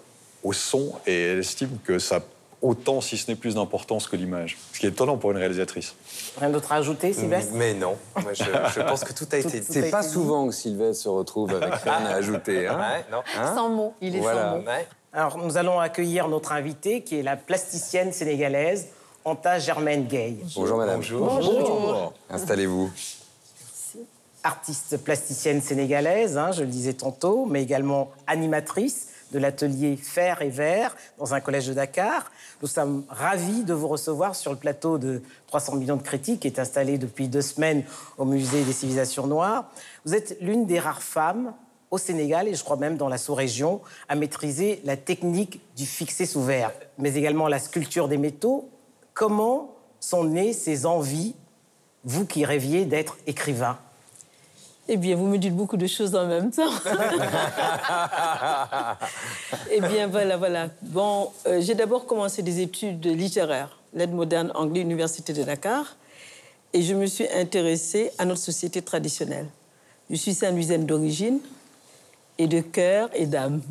[0.43, 2.19] au son, et elle estime que ça a
[2.61, 4.57] autant, si ce n'est plus d'importance que l'image.
[4.73, 5.95] Ce qui est étonnant pour une réalisatrice.
[6.39, 7.51] Rien d'autre à ajouter, Sylvestre?
[7.53, 9.65] Mais non, Moi, je, je pense que tout a été dit.
[9.69, 12.67] C'est pas souvent que Sylvestre se retrouve avec rien à ajouter.
[12.67, 13.19] Hein Ouais, non.
[13.39, 13.55] Hein?
[13.55, 14.51] Sans mots, il est Voilà.
[14.51, 14.63] sans mots.
[15.13, 18.87] Alors, nous allons accueillir notre invitée, qui est la plasticienne sénégalaise
[19.27, 20.37] Anta Germaine Gay.
[20.55, 21.01] Bonjour madame.
[21.01, 22.13] Bonjour.
[22.29, 22.91] Installez-vous.
[24.43, 30.49] Artiste plasticienne sénégalaise, hein, je le disais tantôt, mais également animatrice de l'atelier Fer et
[30.49, 32.31] Vert dans un collège de Dakar.
[32.61, 36.47] Nous sommes ravis de vous recevoir sur le plateau de 300 millions de critiques qui
[36.47, 37.83] est installé depuis deux semaines
[38.19, 39.71] au Musée des civilisations noires.
[40.05, 41.55] Vous êtes l'une des rares femmes
[41.89, 46.27] au Sénégal, et je crois même dans la sous-région, à maîtriser la technique du fixé
[46.27, 48.69] sous verre, mais également la sculpture des métaux.
[49.15, 51.33] Comment sont nées ces envies,
[52.03, 53.77] vous qui rêviez d'être écrivain?
[54.89, 56.69] Eh bien, vous me dites beaucoup de choses en même temps.
[59.71, 60.67] eh bien, voilà, voilà.
[60.81, 65.95] Bon, euh, j'ai d'abord commencé des études littéraires, l'aide moderne anglais, Université de Dakar,
[66.73, 69.47] et je me suis intéressée à notre société traditionnelle.
[70.09, 71.39] Je suis saint-louisienne d'origine
[72.37, 73.61] et de cœur et d'âme.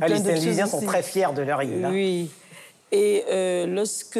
[0.00, 1.84] Ah, les choses sont très fiers de leur île.
[1.84, 1.92] hein.
[2.92, 4.18] Et euh, lorsque,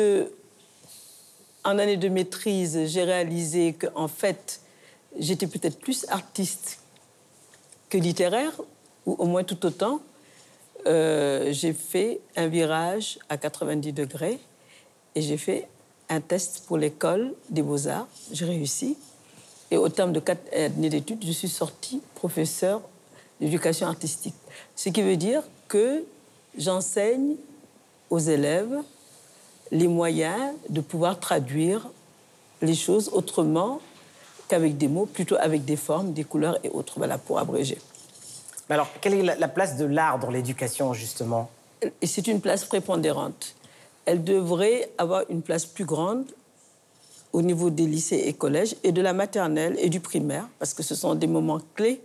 [1.64, 4.60] en année de maîtrise, j'ai réalisé qu'en fait,
[5.18, 6.78] j'étais peut-être plus artiste
[7.88, 8.52] que littéraire,
[9.06, 10.00] ou au moins tout autant,
[10.86, 14.38] euh, j'ai fait un virage à 90 degrés
[15.14, 15.68] et j'ai fait
[16.08, 18.08] un test pour l'école des beaux-arts.
[18.32, 18.96] J'ai réussi.
[19.70, 22.80] Et au terme de quatre années d'études, je suis sortie professeur
[23.40, 24.34] d'éducation artistique.
[24.74, 26.04] Ce qui veut dire que
[26.56, 27.36] j'enseigne
[28.10, 28.76] aux élèves
[29.70, 31.88] les moyens de pouvoir traduire
[32.60, 33.80] les choses autrement
[34.48, 37.78] qu'avec des mots, plutôt avec des formes, des couleurs et autres, voilà, pour abréger.
[38.68, 41.48] Mais alors, quelle est la, la place de l'art dans l'éducation, justement?
[42.02, 43.54] C'est une place prépondérante.
[44.06, 46.24] Elle devrait avoir une place plus grande
[47.32, 50.82] au niveau des lycées et collèges et de la maternelle et du primaire, parce que
[50.82, 52.00] ce sont des moments clés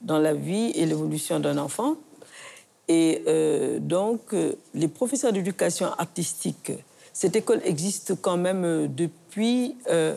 [0.00, 1.94] dans la vie et l'évolution d'un enfant.
[2.88, 6.72] Et euh, donc, euh, les professeurs d'éducation artistique,
[7.12, 10.14] cette école existe quand même euh, depuis euh,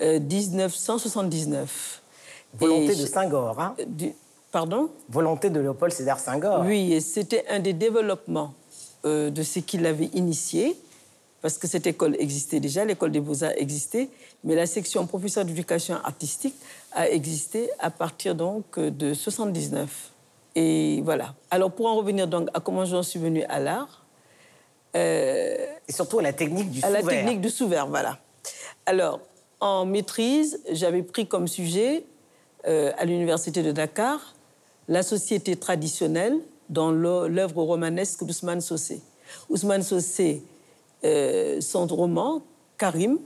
[0.00, 2.02] euh, 1979.
[2.58, 4.14] Volonté Et de Senghor, hein du-
[4.50, 4.88] Pardon?
[5.10, 6.62] Volonté de Léopold Sédar Senghor.
[6.64, 8.54] Oui, et c'était un des développements
[9.04, 10.74] euh, de ce qu'il avait initié,
[11.42, 14.08] parce que cette école existait déjà, l'école des beaux-arts existait,
[14.44, 16.54] mais la section professeur d'éducation artistique
[16.92, 20.12] a existé à partir donc de 79.
[20.58, 21.36] Et voilà.
[21.52, 24.04] Alors pour en revenir donc à comment j'en suis venue à l'art,
[24.96, 28.18] euh, Et surtout à la technique du à la technique du sous-vert, voilà.
[28.84, 29.20] Alors,
[29.60, 32.04] en maîtrise, j'avais pris comme sujet
[32.66, 34.34] euh, à l'Université de Dakar
[34.88, 36.36] la société traditionnelle
[36.70, 39.00] dans l'œuvre romanesque d'Ousmane Sossé.
[39.50, 40.42] Ousmane Sossé,
[41.04, 42.42] euh, son roman,
[42.78, 43.18] Karim,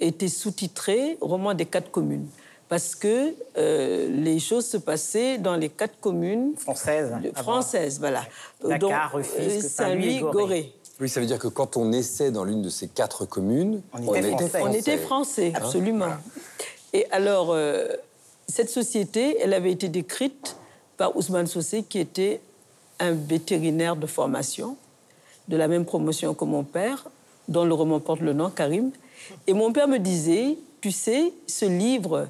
[0.00, 2.26] était sous-titré Roman des quatre communes.
[2.72, 7.12] Parce que euh, les choses se passaient dans les quatre communes Françaises.
[7.12, 7.42] avant.
[7.42, 8.22] françaises, voilà.
[8.66, 10.32] Dakar, Rufisque, euh, Saint-Louis Gorée.
[10.32, 10.74] Gorée.
[10.98, 14.14] Oui, ça veut dire que quand on essaie dans l'une de ces quatre communes, On
[14.14, 14.62] était français.
[14.62, 16.14] On était français, absolument.
[16.94, 17.88] Et alors, euh,
[18.48, 20.56] cette société, elle avait été décrite
[20.96, 22.40] par Ousmane Sossé, qui était
[22.98, 24.78] un vétérinaire de formation,
[25.46, 27.04] de la même promotion que mon père,
[27.48, 28.92] dont le roman porte le nom, Karim.
[29.46, 32.24] Et mon père me disait, tu sais, ce livre, euh,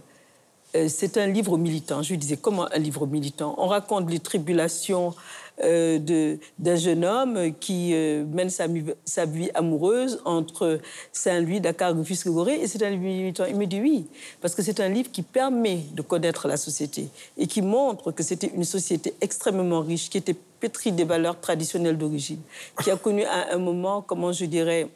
[0.89, 2.03] c'est un livre militant.
[2.03, 3.55] Je lui disais, comment un livre militant?
[3.59, 5.15] On raconte les tribulations
[5.63, 10.81] euh, d'un jeune homme qui euh, mène sa, vie amoureuse entre
[11.13, 13.45] Saint-Louis, Dakar, Rufisque, Gorée, et c'est un livre militant.
[13.45, 14.07] Il me dit oui,
[14.41, 18.23] parce que c'est un livre qui permet de connaître la société et qui montre que
[18.23, 22.41] c'était une société extrêmement riche, qui était pétrie des valeurs traditionnelles d'origine,
[22.83, 24.89] qui a connu à un moment, comment je dirais,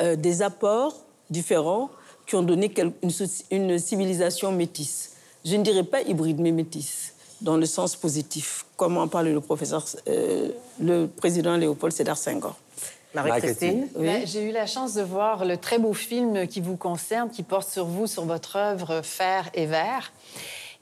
[0.00, 0.94] euh, des apports
[1.28, 1.90] différents
[2.28, 2.70] qui ont donné
[3.50, 5.12] une civilisation métisse.
[5.44, 9.40] Je ne dirais pas hybride, mais métisse, dans le sens positif, comme en parle le
[9.40, 12.54] professeur, euh, le président Léopold Sédar Senghor.
[13.14, 17.30] Marie-Christine Ben, J'ai eu la chance de voir le très beau film qui vous concerne,
[17.30, 20.12] qui porte sur vous, sur votre œuvre Fer et Vert.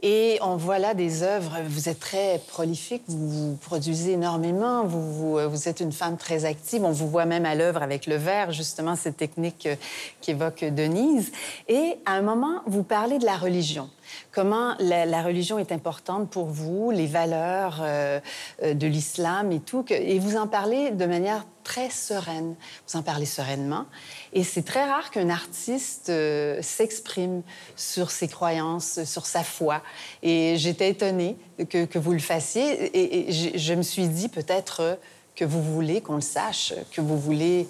[0.09, 5.13] Et on voit là des œuvres, vous êtes très prolifique, vous, vous produisez énormément, vous,
[5.13, 8.07] vous, euh, vous êtes une femme très active, on vous voit même à l'œuvre avec
[8.07, 9.75] le verre, justement, cette technique euh,
[10.21, 11.33] qu'évoque Denise.
[11.67, 13.91] Et à un moment, vous parlez de la religion.
[14.33, 18.21] Comment la, religion est importante pour vous, les valeurs euh,
[18.63, 19.85] euh, de l'islam et tout.
[19.91, 22.55] et vous en parlez de manière très sereine.
[22.87, 23.87] Vous en parlez sereinement.
[24.33, 27.43] Et c'est très rare qu'un artiste euh, s'exprime
[27.75, 29.83] sur ses croyances, sur sa foi.
[30.23, 31.37] Et j'étais étonnée
[31.69, 32.97] que, que vous le fassiez.
[32.97, 34.97] Et, je, me suis dit peut-être
[35.35, 37.67] que vous voulez qu'on le sache, que vous voulez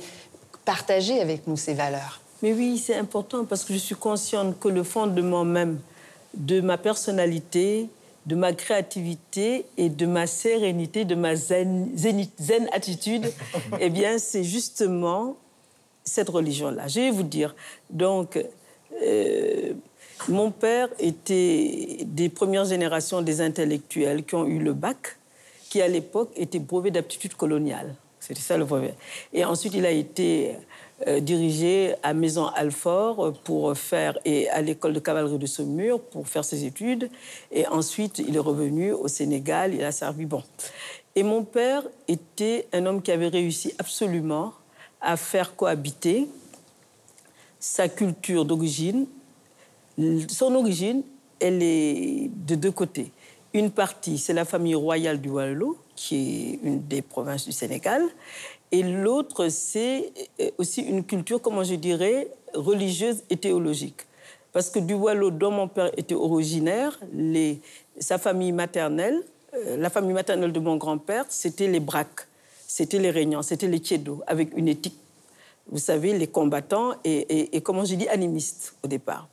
[0.67, 2.21] partager avec nous ces valeurs.
[2.43, 5.81] Mais oui, c'est important parce que je suis consciente que le fondement même
[6.37, 7.89] de ma personnalité,
[8.27, 13.31] de ma créativité et de ma sérénité, de ma zen, zen- zen attitude,
[13.81, 15.37] eh bien, c'est justement
[16.05, 16.89] cette religion-là.
[16.89, 17.55] Je vais vous dire.
[17.91, 18.39] Donc,
[19.03, 19.73] euh,
[20.29, 25.17] mon père était des premières générations des intellectuels qui ont eu le bac,
[25.69, 27.95] qui à l'époque était brevet d'aptitude coloniale.
[28.21, 28.95] C'était ça le brevet.
[29.33, 30.57] Et ensuite, il a été
[31.21, 36.45] dirigé à Maison Alfort pour faire et à l'école de cavalerie de Saumur pour faire
[36.45, 37.11] ses études.
[37.53, 39.75] Et ensuite, il est revenu au Sénégal.
[39.75, 40.43] Il a servi bon.
[41.15, 44.53] Et mon père était un homme qui avait réussi absolument
[45.01, 46.29] à faire cohabiter
[47.59, 49.07] sa culture d'origine.
[50.29, 51.03] Son origine,
[51.41, 53.13] elle est de deux côtés.
[53.55, 58.03] Une partie, c'est la famille royale du Wallo, qui est une des provinces du Sénégal.
[58.73, 64.03] Et l'autre, c'est euh, aussi une culture, comment je dirais, religieuse et théologique.
[64.53, 67.61] Parce que du Wallo, dont mon père était originaire, les,
[67.99, 69.23] sa famille maternelle,
[69.55, 72.27] euh, la famille maternelle de mon grand-père, c'était les Braques,
[72.67, 74.97] c'était les Régnants, c'était les Tiedo, avec une éthique,
[75.69, 79.29] vous savez, les combattants et, et, et comment je dis, animistes au départ.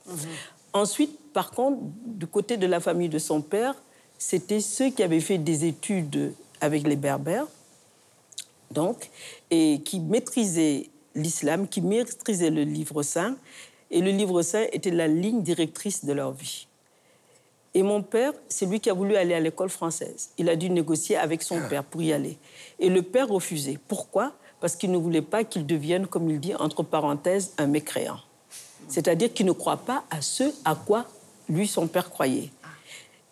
[0.72, 3.74] Ensuite, par contre, du côté de la famille de son père,
[4.18, 7.46] c'était ceux qui avaient fait des études avec les Berbères,
[8.70, 9.10] donc,
[9.50, 13.36] et qui maîtrisaient l'islam, qui maîtrisaient le livre saint.
[13.90, 16.66] Et le livre saint était la ligne directrice de leur vie.
[17.74, 20.30] Et mon père, c'est lui qui a voulu aller à l'école française.
[20.38, 22.38] Il a dû négocier avec son père pour y aller.
[22.78, 23.78] Et le père refusait.
[23.88, 24.32] Pourquoi?
[24.60, 28.20] Parce qu'il ne voulait pas qu'il devienne, comme il dit, entre parenthèses, un mécréant.
[28.88, 31.06] C'est-à-dire qu'il ne croit pas à ce à quoi
[31.48, 32.50] lui, son père, croyait.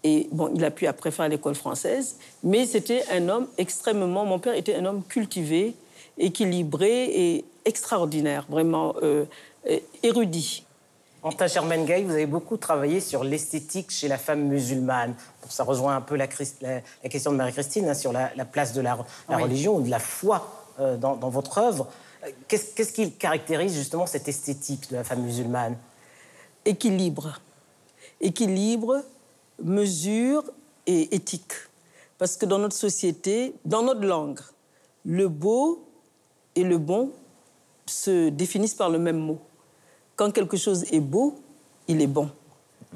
[0.04, 4.24] Et bon, il a pu après faire l'école française, mais c'était un homme extrêmement.
[4.24, 5.74] Mon père était un homme cultivé,
[6.18, 9.24] équilibré et extraordinaire, vraiment euh,
[9.70, 10.64] euh, érudit.
[11.22, 15.14] Anta Germaine Gay, vous avez beaucoup travaillé sur l'esthétique chez la femme musulmane.
[15.48, 18.44] Ça rejoint un peu la, Christ- la- la question de Marie-Christine hein, sur la, la
[18.44, 18.98] place de la,
[19.28, 19.36] Oui.
[19.42, 21.86] religion ou de la foi euh, dans, dans votre œuvre.
[22.48, 25.76] Qu'est-ce qu'est-ce qui caractérise justement cette esthétique de la femme musulmane?
[26.64, 27.40] Équilibre.
[28.20, 29.02] équilibre,
[29.62, 30.44] mesure
[30.86, 31.52] et éthique.
[32.18, 34.40] Parce que dans notre société, dans notre langue,
[35.04, 35.84] le beau
[36.54, 37.10] et le bon
[37.86, 39.38] se définissent par le même mot.
[40.16, 41.34] Quand quelque chose est beau,
[41.88, 42.30] il est bon.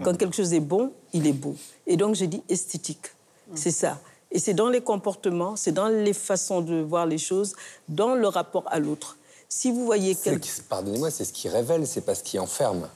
[0.03, 1.57] Quand quelque chose est bon, il est beau.
[1.87, 3.07] Et donc, je dis esthétique.
[3.55, 3.99] C'est ça.
[4.31, 7.55] Et c'est dans les comportements, c'est dans les façons de voir les choses,
[7.89, 9.17] dans le rapport à l'autre.
[9.49, 10.47] Si vous voyez quelque...
[10.69, 12.89] Pardonnez-moi, c'est ce qui révèle, c'est pas ce qui enferme.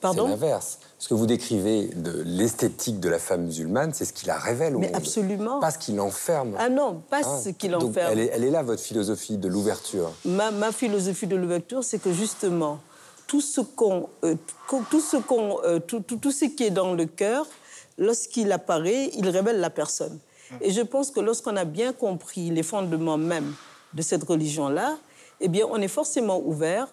[0.00, 0.78] Pardon C'est l'inverse.
[0.98, 4.76] Ce que vous décrivez de l'esthétique de la femme musulmane, c'est ce qui la révèle
[4.76, 4.96] au Mais monde.
[4.96, 5.60] absolument.
[5.60, 6.54] Pas ce qui l'enferme.
[6.58, 8.12] Ah non, pas Ah, ce qui donc l'enferme.
[8.12, 10.12] Elle est, elle est là, votre philosophie de l'ouverture.
[10.24, 12.78] Ma, ma philosophie de l'ouverture, c'est que justement,
[13.26, 14.34] tout ce, qu'on, euh,
[14.68, 17.46] tout- tout, ce qu'on, euh, tout, tout- tout ce qui est dans le cœur,
[17.98, 20.18] lorsqu'il apparaît, il révèle la personne.
[20.60, 23.52] Et je pense que lorsqu'on a bien compris les fondements même
[23.94, 24.96] de cette religion-là,
[25.40, 26.88] eh bien, on est forcément ouvert,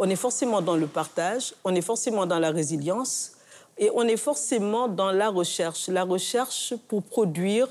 [0.00, 3.32] on est forcément dans le partage, on est forcément dans la résilience
[3.76, 5.88] et on est forcément dans la recherche.
[5.88, 7.68] La recherche pour produire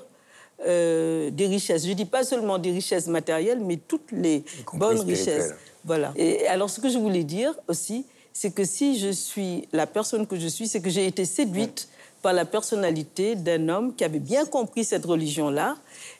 [0.65, 1.83] euh, des richesses.
[1.85, 5.55] Je ne dis pas seulement des richesses matérielles, mais toutes les bonnes richesses.
[5.83, 6.13] Voilà.
[6.15, 10.27] Et alors, ce que je voulais dire aussi, c'est que si je suis la personne
[10.27, 11.89] que je suis, c'est que j'ai été séduite
[12.21, 15.77] par la personnalité d'un homme qui avait bien compris cette religion-là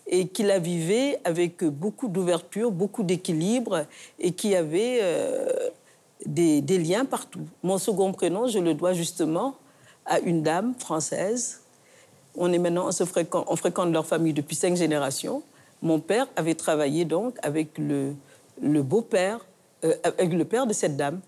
[0.08, 3.86] et qui la vivait avec beaucoup d'ouverture, beaucoup d'équilibre
[4.18, 5.70] et qui avait euh,
[6.26, 7.46] des, des liens partout.
[7.64, 9.56] Mon second prénom, je le dois justement
[10.06, 11.62] à une dame française.
[12.36, 15.44] On est maintenant, on, se fréquente, on fréquente leur famille depuis cinq générations.
[15.82, 18.14] Mon père avait travaillé donc avec le,
[18.62, 19.46] le beau-père,
[19.84, 21.22] euh, avec le père de cette dame,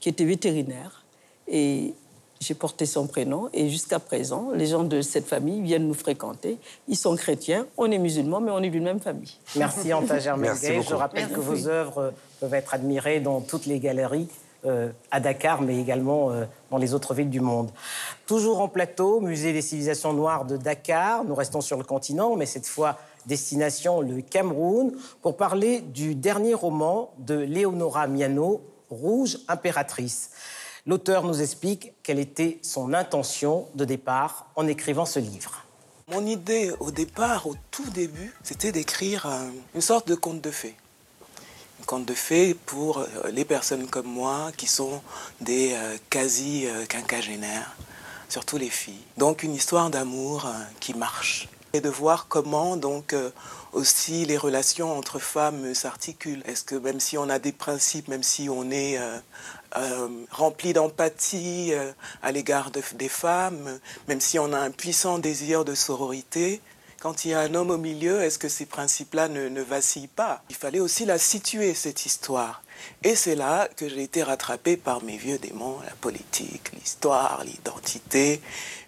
[0.00, 1.04] qui était vétérinaire.
[1.46, 1.94] Et
[2.40, 3.48] j'ai porté son prénom.
[3.52, 6.58] Et jusqu'à présent, les gens de cette famille viennent nous fréquenter.
[6.86, 9.34] Ils sont chrétiens, on est musulmans, mais on est d'une même famille.
[9.56, 10.88] Merci Anta beaucoup.
[10.88, 14.28] Je rappelle que vos œuvres euh, peuvent être admirées dans toutes les galeries
[14.66, 17.70] euh, à Dakar, mais également euh, dans les autres villes du monde.
[18.26, 21.24] Toujours en plateau, Musée des civilisations noires de Dakar.
[21.24, 26.54] Nous restons sur le continent, mais cette fois destination le Cameroun, pour parler du dernier
[26.54, 30.30] roman de Léonora Miano, Rouge impératrice.
[30.86, 35.66] L'auteur nous explique quelle était son intention de départ en écrivant ce livre.
[36.10, 40.50] Mon idée au départ, au tout début, c'était d'écrire euh, une sorte de conte de
[40.50, 40.74] fées.
[41.88, 45.00] Conte de fées pour euh, les personnes comme moi qui sont
[45.40, 47.74] des euh, quasi-quinquagénaires,
[48.28, 49.00] surtout les filles.
[49.16, 51.48] Donc une histoire d'amour euh, qui marche.
[51.72, 53.30] Et de voir comment donc euh,
[53.72, 56.42] aussi les relations entre femmes s'articulent.
[56.44, 59.18] Est-ce que même si on a des principes, même si on est euh,
[59.78, 63.78] euh, rempli d'empathie euh, à l'égard de- des femmes,
[64.08, 66.60] même si on a un puissant désir de sororité,
[67.00, 70.42] quand il y a un homme au milieu, est-ce que ces principes-là ne, vacillent pas?
[70.50, 72.62] Il fallait aussi la situer, cette histoire.
[73.02, 78.40] Et c'est là que j'ai été rattrapé par mes vieux démons, la politique, l'histoire, l'identité,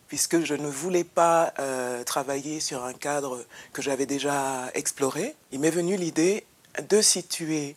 [0.09, 5.37] puisque je ne voulais pas euh, travailler sur un cadre que j'avais déjà exploré.
[5.53, 6.45] Il m'est venu l'idée
[6.89, 7.77] de situer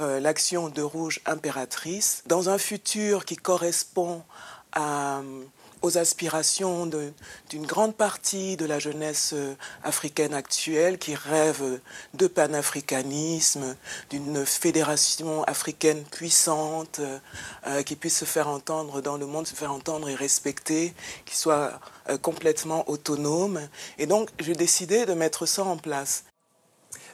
[0.00, 4.22] euh, l'action de Rouge impératrice dans un futur qui correspond
[4.72, 5.20] à,
[5.84, 11.78] aux aspirations d'une grande partie de la jeunesse euh, africaine actuelle qui rêve
[12.14, 13.76] de panafricanisme,
[14.08, 17.18] d'une fédération africaine puissante, euh,
[17.66, 20.94] euh, qui puisse se faire entendre dans le monde, se faire entendre et respecter,
[21.26, 21.78] qui soit
[22.08, 23.60] euh, complètement autonome.
[23.98, 26.24] Et donc, j'ai décidé de mettre ça en place.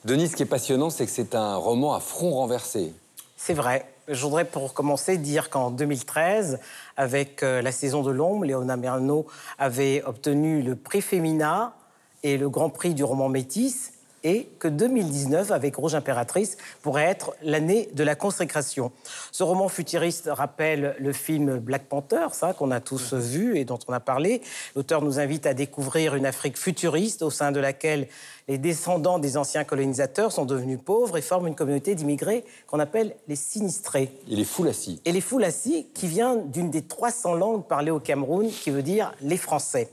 [0.04, 2.94] Denis, ce qui est passionnant, c'est que c'est un roman à front renversé.
[3.36, 3.92] C'est vrai.
[4.12, 6.58] Je voudrais pour commencer dire qu'en 2013,
[6.96, 9.24] avec euh, la saison de l'ombre, Léona Merno
[9.56, 11.76] avait obtenu le prix Femina
[12.24, 13.92] et le grand prix du roman Métis,
[14.24, 18.92] et que 2019, avec Rouge Impératrice, pourrait être l'année de la consécration.
[19.32, 23.78] Ce roman futuriste rappelle le film Black Panther, ça qu'on a tous vu et dont
[23.88, 24.42] on a parlé.
[24.76, 28.08] L'auteur nous invite à découvrir une Afrique futuriste au sein de laquelle
[28.48, 33.16] les descendants des anciens colonisateurs sont devenus pauvres et forment une communauté d'immigrés qu'on appelle
[33.28, 34.10] les sinistrés.
[34.28, 35.00] Il est foulassi.
[35.04, 39.12] Et les Foulassi, qui vient d'une des 300 langues parlées au Cameroun, qui veut dire
[39.20, 39.90] les Français.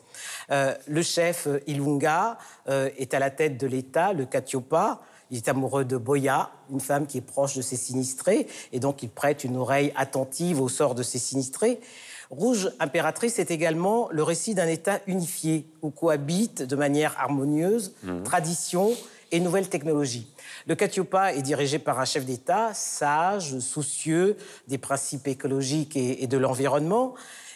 [0.52, 2.38] Euh, le chef euh, Ilunga
[2.70, 5.02] euh, est à la tête de l'État, le Katiopa.
[5.30, 9.04] Il est amoureux de Boya, une femme qui est proche de ses sinistrés, et donc
[9.04, 11.82] il prête une oreille attentive au sort de ses sinistrés.
[12.30, 17.94] Rouge impératrice est également le récit d'un État unifié, où cohabitent de manière harmonieuse
[18.26, 18.92] tradition
[19.32, 20.28] et nouvelles technologies.
[20.68, 26.28] Le Katiopa est dirigé par un chef d'État sage, soucieux des principes écologiques et, et
[26.28, 27.14] de l'environnement.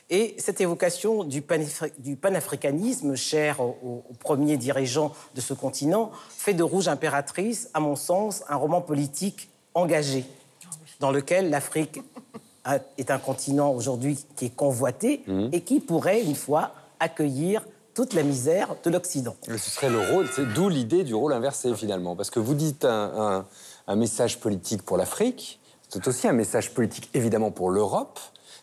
[0.10, 6.54] Et cette évocation du, panafri- du panafricanisme, cher aux, premiers dirigeants de ce continent, fait
[6.54, 10.26] de Rouge impératrice, à mon sens, un roman politique engagé,
[11.00, 12.02] dans lequel l'Afrique
[12.98, 18.24] est un continent aujourd'hui qui est convoité et qui pourrait, une fois, accueillir toute la
[18.24, 19.36] misère de l'Occident.
[19.48, 22.16] Ce serait le rôle, c'est d'où l'idée du rôle inversé finalement.
[22.16, 23.46] Parce que vous dites un, un-
[23.88, 25.60] un message politique pour l'Afrique,
[25.90, 28.20] c'est aussi un message politique évidemment pour l'Europe,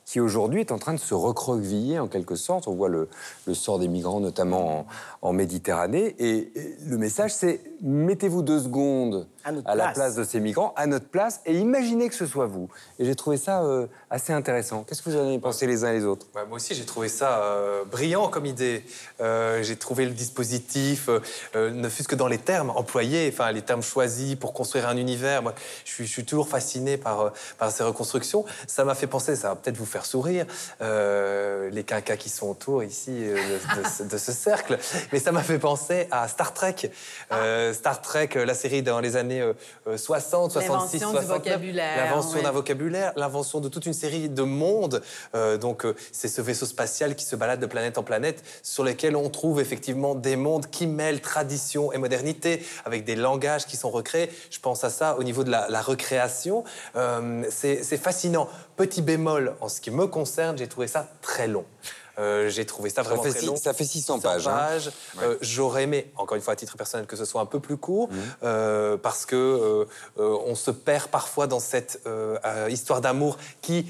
[0.07, 2.67] qui aujourd'hui est en train de se recroqueviller en quelque sorte.
[2.69, 3.11] On voit le,
[3.47, 4.87] le sort des migrants notamment en,
[5.21, 6.15] en Méditerranée.
[6.19, 9.95] Et, et le message c'est mettez-vous deux secondes À notre la place.
[9.95, 12.69] place de ces migrants, à notre place, et imaginez que ce soit vous.
[12.99, 14.85] Et j'ai trouvé ça euh, assez intéressant.
[14.85, 16.27] Qu'est-ce que vous en avez pensé les uns et les autres?
[16.35, 18.85] Ouais, moi aussi, j'ai trouvé ça euh, brillant comme idée.
[19.21, 21.09] Euh, j'ai trouvé le dispositif,
[21.55, 25.43] ne fût-ce que dans les termes employés, enfin les termes choisis pour construire un univers.
[25.43, 28.45] Moi, je suis, je suis toujours fasciné par, euh, par ces reconstructions.
[28.67, 30.47] Ça m'a fait penser, ça va peut-être vous faire sourire,
[30.83, 34.79] euh, les quinquas qui sont autour ici euh, de, de ce- de ce cercle,
[35.13, 36.77] mais ça m'a fait penser à Star Trek.
[37.33, 39.53] Euh, Star Trek, la série dans les années euh,
[39.87, 41.27] euh, 60, 66, L'invention du 69.
[41.27, 42.43] vocabulaire, L'invention ouais.
[42.43, 45.03] d'un vocabulaire, l'invention de toute une série de mondes.
[45.35, 48.85] Euh, donc, euh, c'est ce vaisseau spatial qui se balade de planète en planète, sur
[48.85, 53.77] lesquels on trouve effectivement des mondes qui mêlent tradition et modernité, avec des langages qui
[53.77, 54.31] sont recréés.
[54.51, 56.65] Je pense à ça au niveau de la, la recréation.
[56.97, 58.49] Euh, c'est fascinant.
[58.77, 61.65] Petit bémol, en ce qui me concerne, j'ai trouvé ça très long.
[62.19, 63.57] Euh, j'ai trouvé ça vraiment fait très six- long.
[63.57, 64.53] ça fait 600 pages, hein.
[65.23, 67.77] Euh, J'aurais aimé, encore une fois à titre personnel, que ce soit un peu plus
[67.77, 68.09] court,
[68.43, 69.87] euh, parce que
[70.19, 72.01] on se perd parfois dans cette
[72.69, 73.87] histoire d'amour qui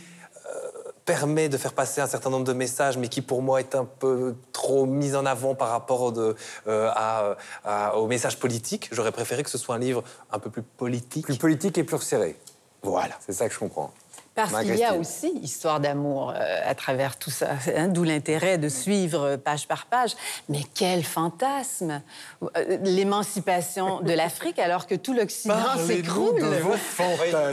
[1.04, 3.86] permet de faire passer un certain nombre de messages, mais qui pour moi est un
[3.86, 8.90] peu trop mise en avant par rapport de, euh, à, à- au message politique.
[8.92, 11.24] J'aurais préféré que ce soit un livre un peu plus politique.
[11.24, 12.36] Plus politique et plus resserré.
[12.82, 13.14] Voilà.
[13.26, 13.90] C'est ça que je comprends.
[14.38, 18.56] Parce qu'il y a aussi histoire d'amour euh, à travers tout ça, hein, d'où l'intérêt
[18.56, 20.12] de suivre euh, page par page.
[20.48, 22.02] Mais quel fantasme
[22.56, 25.54] Euh, L'émancipation de l'Afrique alors que tout l'Occident
[25.86, 26.40] s'écroule.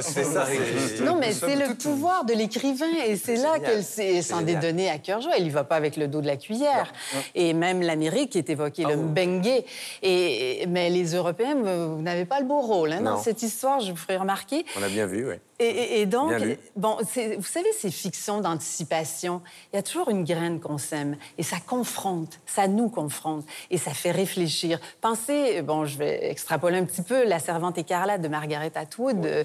[0.02, 3.84] C'est ça, c'est- Non, mais c'est le tout- pouvoir de l'écrivain et c'est là qu'elle
[4.24, 5.34] s'en est donnée à cœur joie.
[5.38, 6.92] Elle y va pas avec le dos de la cuillère.
[7.34, 9.64] Et même l'Amérique qui est évoquée, Ah le Mbengue.
[10.04, 13.92] Et, mais les Européens, vous, n'avez pas le beau rôle hein, dans cette histoire, je
[13.92, 14.66] vous ferai remarquer.
[14.78, 15.36] On a bien vu, oui.
[15.60, 16.58] Et, et- et donc, Bien lu.
[16.76, 21.44] Bon, vous savez, ces fictions d'anticipation, il y a toujours une graine qu'on sème et
[21.44, 24.80] ça confronte, ça nous confronte et ça fait réfléchir.
[25.02, 29.44] Pensez, bon, je vais extrapoler un petit peu, La Servante écarlate de Margaret Atwood, euh,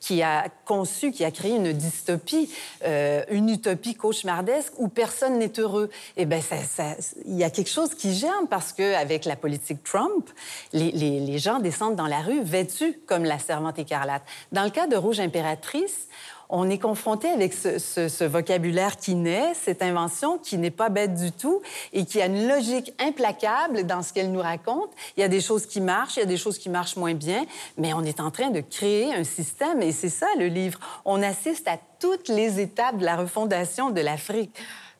[0.00, 2.50] qui a conçu, qui a créé une dystopie,
[2.84, 5.90] euh, une utopie cauchemardesque où personne n'est heureux.
[6.16, 9.82] Et ça, ça- il y a quelque chose qui gêne parce que avec la politique
[9.84, 10.28] Trump,
[10.72, 14.22] les, les- les gens descendent dans la rue vêtus comme la Servante écarlate.
[14.52, 16.08] Dans le cas de Rouge impératrice,
[16.52, 21.32] on est confronté avec ce, vocabulaire qui naît, cette invention qui n'est pas bête du
[21.32, 21.62] tout
[21.94, 24.90] et qui a une logique implacable dans ce qu'elle nous raconte.
[25.16, 27.14] Il y a des choses qui marchent, il y a des choses qui marchent moins
[27.14, 27.46] bien,
[27.78, 30.78] mais on est en train de créer un système et c'est ça le livre.
[31.06, 34.54] On assiste à toutes les étapes de la refondation de l'Afrique.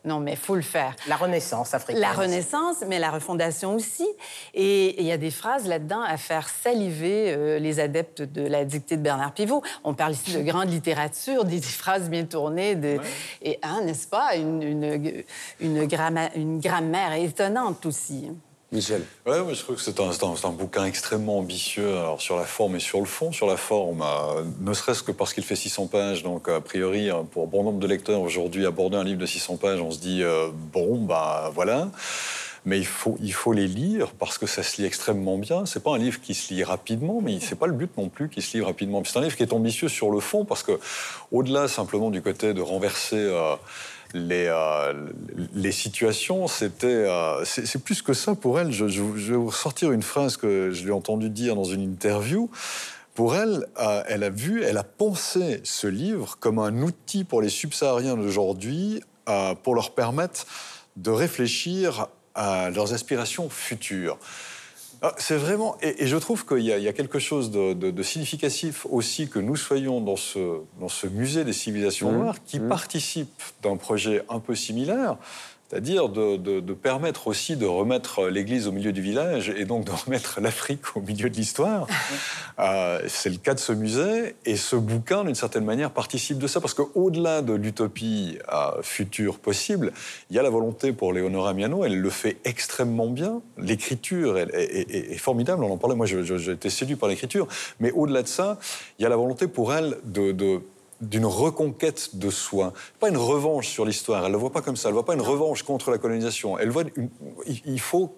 [0.05, 0.97] Non, mais il faut le faire.
[1.07, 2.01] La Renaissance africaine.
[2.03, 4.07] La Renaissance, mais la refondation aussi.
[4.53, 8.65] Et il y a des phrases là-dedans à faire saliver euh, les adeptes de la
[8.65, 9.63] dictée de Bernard Pivot.
[9.85, 12.99] On parle ici de grande littérature, des, des phrases bien tournées, de,
[13.43, 15.23] et hein, n'est-ce pas, une, une,
[15.61, 18.29] une, gramma- une grammaire étonnante aussi.
[18.73, 19.03] Michel.
[19.27, 22.81] Moi, je trouve que c'est un, un- bouquin extrêmement ambitieux, alors sur la forme et
[22.81, 23.31] sur le fond.
[23.31, 27.11] Sur la forme, euh, ne serait-ce que parce qu'il fait 600 pages, donc a priori,
[27.11, 29.99] euh, pour bon nombre de lecteurs aujourd'hui, aborder un livre de 600 pages, on se
[29.99, 31.91] dit, euh, bon, bah voilà.
[32.65, 35.67] Mais il faut, il faut les lire parce que ça se lit extrêmement bien.
[35.67, 38.29] C'est pas un livre qui se lit rapidement, mais c'est pas le but non plus
[38.29, 39.03] qu'il se lit rapidement.
[39.05, 40.79] C'est un livre qui est ambitieux sur le fond parce que,
[41.33, 43.57] au-delà simplement du côté de renverser euh,
[44.15, 45.09] les, euh,
[45.55, 48.73] les situations, c'était, euh, c'est plus que ça pour elle.
[48.73, 52.51] Je, vais vous ressortir une phrase que je lui ai dire dans une interview.
[53.15, 57.43] Pour elle, euh, elle a vu, elle a pensé ce livre comme un outil pour
[57.43, 59.03] les subsahariens d'aujourd'hui
[59.63, 60.47] pour leur permettre
[60.97, 64.19] de réfléchir à leurs aspirations futures.
[65.05, 67.51] Ah, C'est vraiment, et, et je trouve qu'il y, a- il y a quelque chose
[67.51, 72.13] de, de- de significatif aussi que nous soyons dans ce, dans ce musée des civilisations
[72.13, 72.17] Mmh.
[72.19, 75.17] noires qui participe d'un projet un peu similaire,
[75.73, 79.87] c'est-à-dire de, de- de permettre aussi de remettre l'Église au milieu du village et donc
[79.87, 81.87] de remettre l'Afrique au milieu de l'histoire.
[82.59, 86.47] Euh, C'est le cas de ce musée et ce bouquin, d'une certaine manière, participe de
[86.47, 89.93] ça parce qu'au-delà de l'utopie euh, future possible,
[90.29, 93.41] il y a la volonté pour Léonora Miano, elle le fait extrêmement bien.
[93.57, 97.49] L'écriture est, est- est- est formidable, on en parlait, moi j'ai été séduit par l'écriture,
[97.81, 98.59] mais au-delà de ça,
[98.99, 100.61] il y a la volonté pour elle de- de
[101.03, 102.73] d'une reconquête de soi.
[103.01, 105.05] Pas une revanche sur l'histoire, elle ne le voit pas comme ça, elle ne voit
[105.05, 106.57] pas une revanche contre la colonisation.
[106.59, 107.11] Elle voit une-
[107.47, 108.17] il- il faut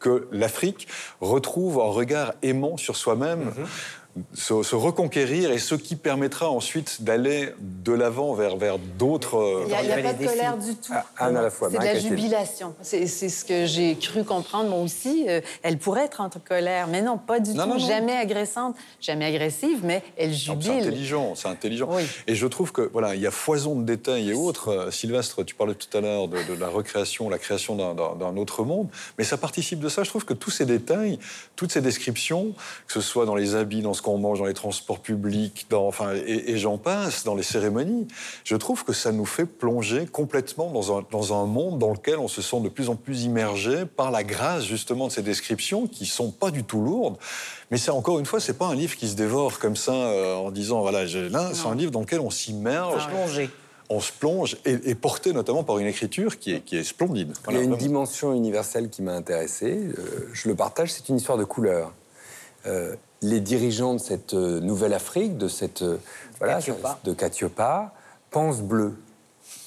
[0.00, 0.88] que l'Afrique
[1.20, 3.52] retrouve un regard aimant sur soi-même.
[4.34, 9.62] Se, se reconquérir et ce qui permettra ensuite d'aller de l'avant vers, vers d'autres.
[9.62, 10.92] Il n'y a, il y a pas de colère du tout.
[11.18, 11.68] Un à la fois.
[11.70, 12.74] C'est de la jubilation.
[12.82, 15.26] C'est c'est ce que j'ai cru comprendre moi aussi.
[15.28, 17.68] Euh, elle pourrait être en colère, mais non, pas du Non, tout.
[17.70, 17.86] non, non.
[17.86, 20.70] Jamais agressante, jamais agressive, mais elle Non, C'est jubile.
[20.72, 21.88] intelligent, c'est intelligent.
[21.90, 22.02] Oui.
[22.26, 24.68] Et je trouve que voilà, il y a foison de détails et autres.
[24.68, 28.14] Euh, Sylvestre, tu parlais tout à l'heure de, de la recréation, la création d'un- d'un
[28.16, 28.88] d'un autre monde,
[29.18, 30.02] mais ça participe de ça.
[30.04, 31.18] Je trouve que tous ces détails,
[31.54, 32.52] toutes ces descriptions,
[32.86, 35.86] que ce soit dans les habits, dans ce qu'on mange, dans les transports publics, dans,
[35.86, 38.06] enfin, et, et j'en passe, dans les cérémonies,
[38.44, 42.18] je trouve que ça nous fait plonger complètement dans un, dans un monde dans lequel
[42.18, 45.86] on se sent de plus en plus immergé par la grâce justement de ces descriptions
[45.88, 47.16] qui sont pas du tout lourdes.
[47.72, 50.36] Mais c'est encore une fois, c'est pas un livre qui se dévore comme ça euh,
[50.36, 53.50] en disant voilà, j'ai- là, c'est un livre dans lequel on s'immerge, Plongé.
[53.90, 57.32] on se plonge et, et porté notamment par une écriture qui est, qui est splendide.
[57.48, 57.76] Il y a une vraiment.
[57.76, 59.66] dimension universelle qui m'a intéressé.
[59.98, 61.92] euh, je le partage, c'est une histoire de couleur.
[62.66, 65.96] Euh, les dirigeants de cette euh, nouvelle Afrique, de cette euh,
[66.38, 66.98] voilà, Katiopa.
[67.04, 67.94] de Katiopa,
[68.30, 68.94] pensent bleu.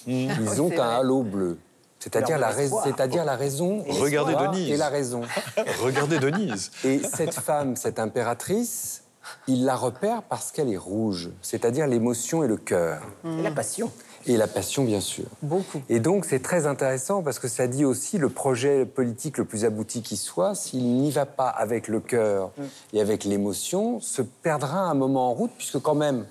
[0.08, 0.30] Ils
[0.62, 0.96] ont C'est un vrai.
[0.98, 1.58] halo bleu.
[2.00, 4.70] C'est-à-dire la, rais- c'est-à-dire la raison et Regardez Denise.
[4.72, 5.22] et la raison.
[5.82, 6.72] Regardez Denise.
[6.86, 9.04] Et cette femme, cette impératrice,
[9.48, 13.02] il la repère parce qu'elle est rouge, c'est-à-dire l'émotion et le cœur.
[13.26, 13.92] Et la passion.
[14.28, 15.26] Et la passion, bien sûr.
[15.42, 15.82] Beaucoup.
[15.90, 19.66] Et donc, c'est très intéressant parce que ça dit aussi le projet politique le plus
[19.66, 22.52] abouti qui soit, s'il n'y va pas avec le cœur
[22.94, 26.26] et avec l'émotion, se perdra un moment en route, puisque quand même,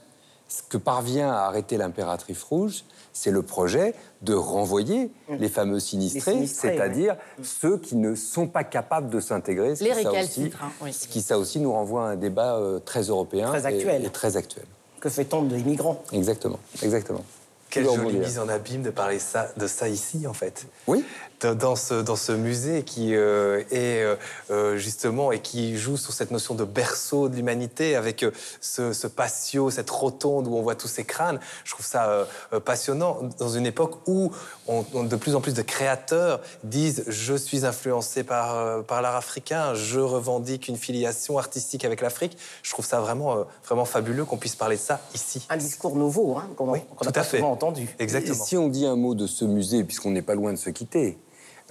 [0.49, 6.47] ce que parvient à arrêter l'impératrice rouge, c'est le projet de renvoyer les fameux sinistrés,
[6.47, 9.75] c'est-à-dire ceux qui ne sont pas capables de s'intégrer.
[9.81, 10.93] Les récalcitrants, oui.
[10.93, 14.05] ce qui, ça aussi, nous renvoie à un débat euh, très européen Très et- actuel.
[14.05, 14.65] et très actuel.
[15.01, 17.25] Que fait-on des migrants Exactement, exactement.
[17.71, 20.67] Quelle jolie mise en abîme de parler ça, de ça ici, en fait.
[20.87, 21.05] Oui,
[21.41, 24.17] Dans- ce, dans ce musée qui euh, est euh,
[24.51, 28.27] euh, justement et qui joue sur cette notion de berceau de l'humanité avec
[28.61, 32.09] ce, ce patio, cette rotonde où on voit tous ces crânes, je trouve ça
[32.53, 34.33] euh, passionnant dans une époque où
[34.67, 39.15] on- on- de plus en plus de créateurs disent je suis influencé par, par l'art
[39.15, 42.37] africain, je revendique une filiation artistique avec l'Afrique.
[42.65, 45.47] Je trouve ça vraiment, euh, vraiment fabuleux qu'on puisse parler de ça ici.
[45.51, 47.37] Un discours nouveau hein, qu'on Oui, à pas fait.
[47.37, 47.95] souvent entendu.
[48.01, 48.45] Et Exactement.
[48.45, 51.17] si on dit un mot de ce musée, puisqu'on n'est pas loin de se quitter,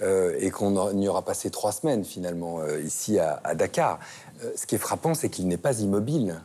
[0.00, 3.98] euh, et qu'on y aura passé trois semaines finalement euh, ici à, à Dakar,
[4.44, 6.40] euh, ce qui est frappant, c'est qu'il n'est pas immobile.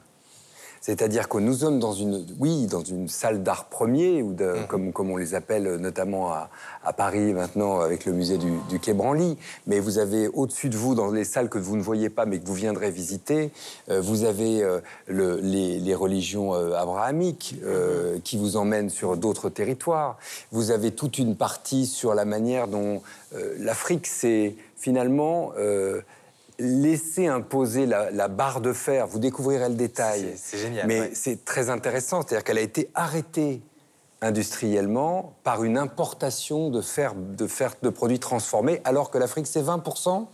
[0.85, 4.91] C'est-à-dire que nous sommes dans une, oui, dans une salle d'art premier, ou de, comme,
[4.91, 6.49] comme on les appelle notamment à,
[6.83, 9.37] à Paris maintenant avec le musée du, du Quai Branly.
[9.65, 12.37] Mais vous avez au-dessus de vous, dans les salles que vous ne voyez pas mais
[12.37, 13.51] que vous viendrez visiter,
[13.89, 19.15] euh, vous avez euh, le- les, les religions euh, abrahamiques euh, qui vous emmènent sur
[19.15, 20.17] d'autres territoires.
[20.51, 23.01] Vous avez toute une partie sur la manière dont
[23.33, 25.51] euh, l'Afrique s'est finalement
[26.59, 29.07] laissé imposer la, la barre de fer.
[29.07, 30.33] Vous découvrirez le détail.
[30.35, 31.11] C'est- génial, Mais ouais.
[31.13, 32.21] c'est très intéressant.
[32.21, 33.61] C'est-à-dire qu'elle a été arrêtée
[34.21, 39.61] industriellement par une importation de fer, de fer de produits transformés, alors que l'Afrique, c'est
[39.61, 40.27] 20%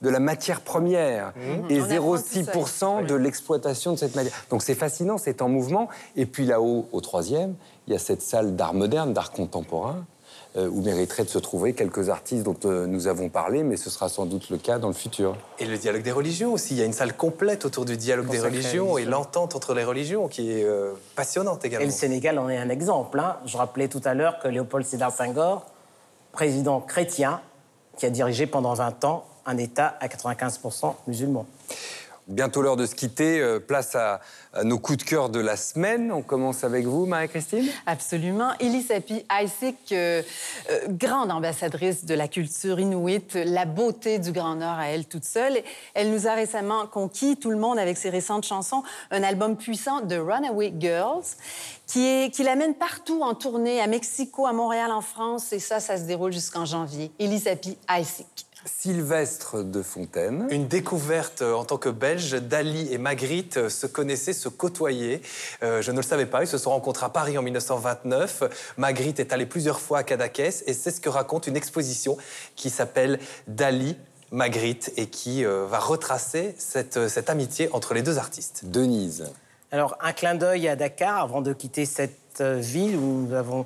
[0.00, 1.32] de la matière première
[1.68, 4.32] et tout ça 0,6% de l'exploitation de cette matière.
[4.50, 5.88] Donc c'est fascinant, c'est en mouvement.
[6.14, 7.54] Et puis là-haut, au troisième,
[7.86, 10.04] il y a cette salle d'art moderne, d'art contemporain,
[10.66, 14.08] où mériteraient de se trouver quelques artistes dont euh, nous avons parlé, mais ce sera
[14.08, 15.36] sans doute le cas dans le futur.
[15.58, 16.74] Et le dialogue des religions aussi.
[16.74, 19.84] Il y a une salle complète autour du dialogue des religions et l'entente entre les
[19.84, 21.86] religions qui est euh, passionnante Et également.
[21.86, 23.20] le Sénégal en est un exemple.
[23.20, 23.36] hein.
[23.46, 25.66] Je rappelais tout à l'heure que Léopold Sédar Senghor,
[26.32, 27.40] président chrétien,
[27.96, 31.46] qui a dirigé pendant 20 ans un État à 95% musulman.
[32.28, 33.40] Bientôt l'heure de se quitter.
[33.40, 34.20] euh, place à,
[34.62, 36.12] nos coups de cœur de la semaine.
[36.12, 38.50] On commence avec vous, Marie-Christine Absolument.
[38.60, 39.10] Isaac,
[39.92, 40.22] euh,
[40.70, 45.24] euh, grande ambassadrice de la culture inuite, la beauté du Grand Nord à elle toute
[45.24, 45.62] seule.
[45.94, 50.02] Elle nous a récemment conquis, tout le monde, avec ses récentes chansons, un album puissant
[50.02, 51.24] de Runaway Girls,
[51.86, 56.02] qui, l'amène partout en tournée, à Mexico, à Montréal, en France, et ça, ça se
[56.02, 57.10] déroule jusqu'en janvier.
[57.18, 58.47] Elisapi Isaac.
[58.68, 60.46] Sylvestre de Fontaine.
[60.50, 65.20] Une découverte euh, en tant que Belge, Dali et Magritte euh, se connaissaient, se côtoyaient.
[65.62, 68.44] Euh, je ne le savais pas, ils se sont rencontrés à Paris en 1929.
[68.76, 72.16] Magritte est allée plusieurs fois à Cadaqués et c'est ce que raconte une exposition
[72.56, 73.96] qui s'appelle Dali.
[74.30, 78.62] Magritte et qui euh, va retracer cette, euh, cette amitié entre les deux artistes.
[78.64, 79.30] Denise.
[79.70, 83.64] Alors, un clin d'œil à Dakar avant de quitter cette euh, ville où nous avons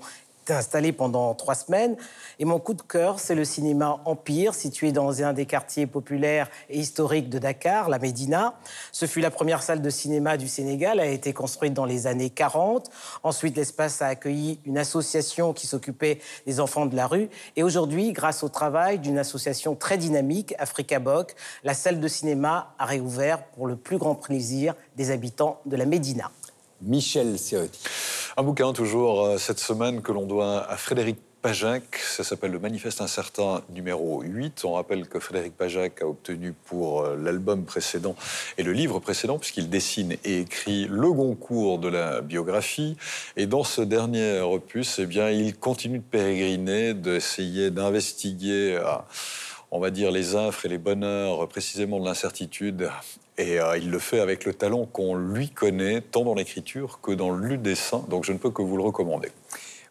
[0.50, 1.96] installé pendant trois semaines.
[2.38, 6.48] Et mon coup de cœur, c'est le cinéma Empire, situé dans un des quartiers populaires
[6.68, 8.54] et historiques de Dakar, la Médina.
[8.90, 12.30] Ce fut la première salle de cinéma du Sénégal, a été construite dans les années
[12.30, 12.90] 40.
[13.22, 17.28] Ensuite, l'espace a accueilli une association qui s'occupait des enfants de la rue.
[17.56, 21.34] Et aujourd'hui, grâce au travail d'une association très dynamique, Africa Boc,
[21.64, 25.86] la salle de cinéma a réouvert pour le plus grand plaisir des habitants de la
[25.86, 26.30] Médina.
[26.82, 27.80] Michel Serruti.
[28.36, 32.60] Un bouquin toujours euh, cette semaine que l'on doit à Frédéric Pajac, ça s'appelle Le
[32.60, 34.64] Manifeste Incertain numéro 8.
[34.64, 38.14] On rappelle que Frédéric Pajac a obtenu pour euh, l'album précédent
[38.58, 42.96] et le livre précédent, puisqu'il dessine et écrit le Goncourt de la biographie.
[43.36, 48.98] Et dans ce dernier opus, eh bien, il continue de pérégriner, d'essayer d'investiguer, euh,
[49.72, 52.90] on va dire, les affres et les bonheurs précisément de l'incertitude
[53.38, 57.10] et euh, il le fait avec le talent qu'on lui connaît, tant dans l'écriture que
[57.12, 58.04] dans le dessin.
[58.10, 59.30] Donc je ne peux que vous le recommander.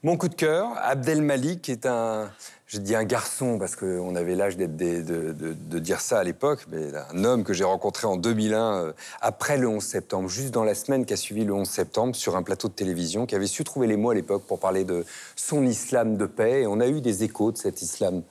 [0.04, 2.32] Mon coup de cœur, Abdel Malik est un,
[2.72, 6.92] je dis un garçon parce qu'on avait l'âge de, de, dire ça à l'époque, mais
[7.14, 10.74] un homme que j'ai rencontré en 2001, euh, après le 11 septembre, juste dans la
[10.74, 13.66] semaine qui a suivi le 11 septembre, sur un plateau de télévision, qui avait su
[13.66, 15.04] trouver les mots à l'époque pour parler de
[15.36, 16.62] son islam de paix.
[16.62, 18.24] Et on a eu des échos de cet islam,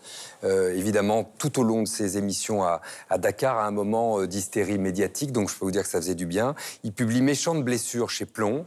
[0.44, 2.80] euh, évidemment, tout au long de ses émissions à,
[3.18, 5.32] Dakar, à un moment euh, d'hystérie médiatique.
[5.32, 6.54] Donc je peux vous dire que ça faisait du bien.
[6.82, 8.64] Il publie Méchante blessure chez Plomb.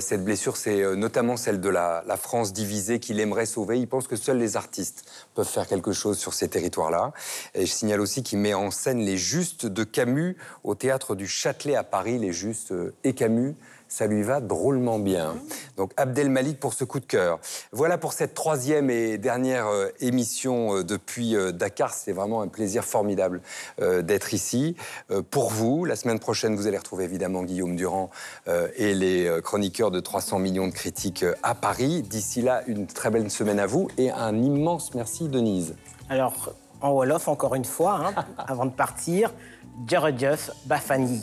[0.00, 3.78] cette blessure, c'est notamment celle de la France divisée qu'il aimerait sauver.
[3.78, 7.12] Il pense que seuls les artistes peuvent faire quelque chose sur ces territoires-là.
[7.54, 11.26] Et je signale aussi qu'il met en scène les Justes de Camus au théâtre du
[11.26, 13.54] Châtelet à Paris, les Justes et Camus
[13.90, 15.34] ça lui va drôlement bien.
[15.76, 17.40] Donc Abdel Malik pour ce coup de cœur.
[17.72, 21.92] Voilà pour cette troisième et dernière euh, émission euh, depuis euh, Dakar.
[21.92, 23.42] C'est vraiment un plaisir formidable
[23.80, 24.76] d'être ici.
[25.30, 28.10] Pour vous, la semaine prochaine, vous allez retrouver évidemment Guillaume Durand
[28.76, 32.02] et les chroniqueurs de 300 millions de critiques à Paris.
[32.02, 35.74] D'ici là, une très belle semaine à vous et un immense merci Denise.
[36.08, 39.32] Alors, en Wolof, encore une fois, hein, avant de partir,
[39.86, 41.22] Djeredjeuf Bafani.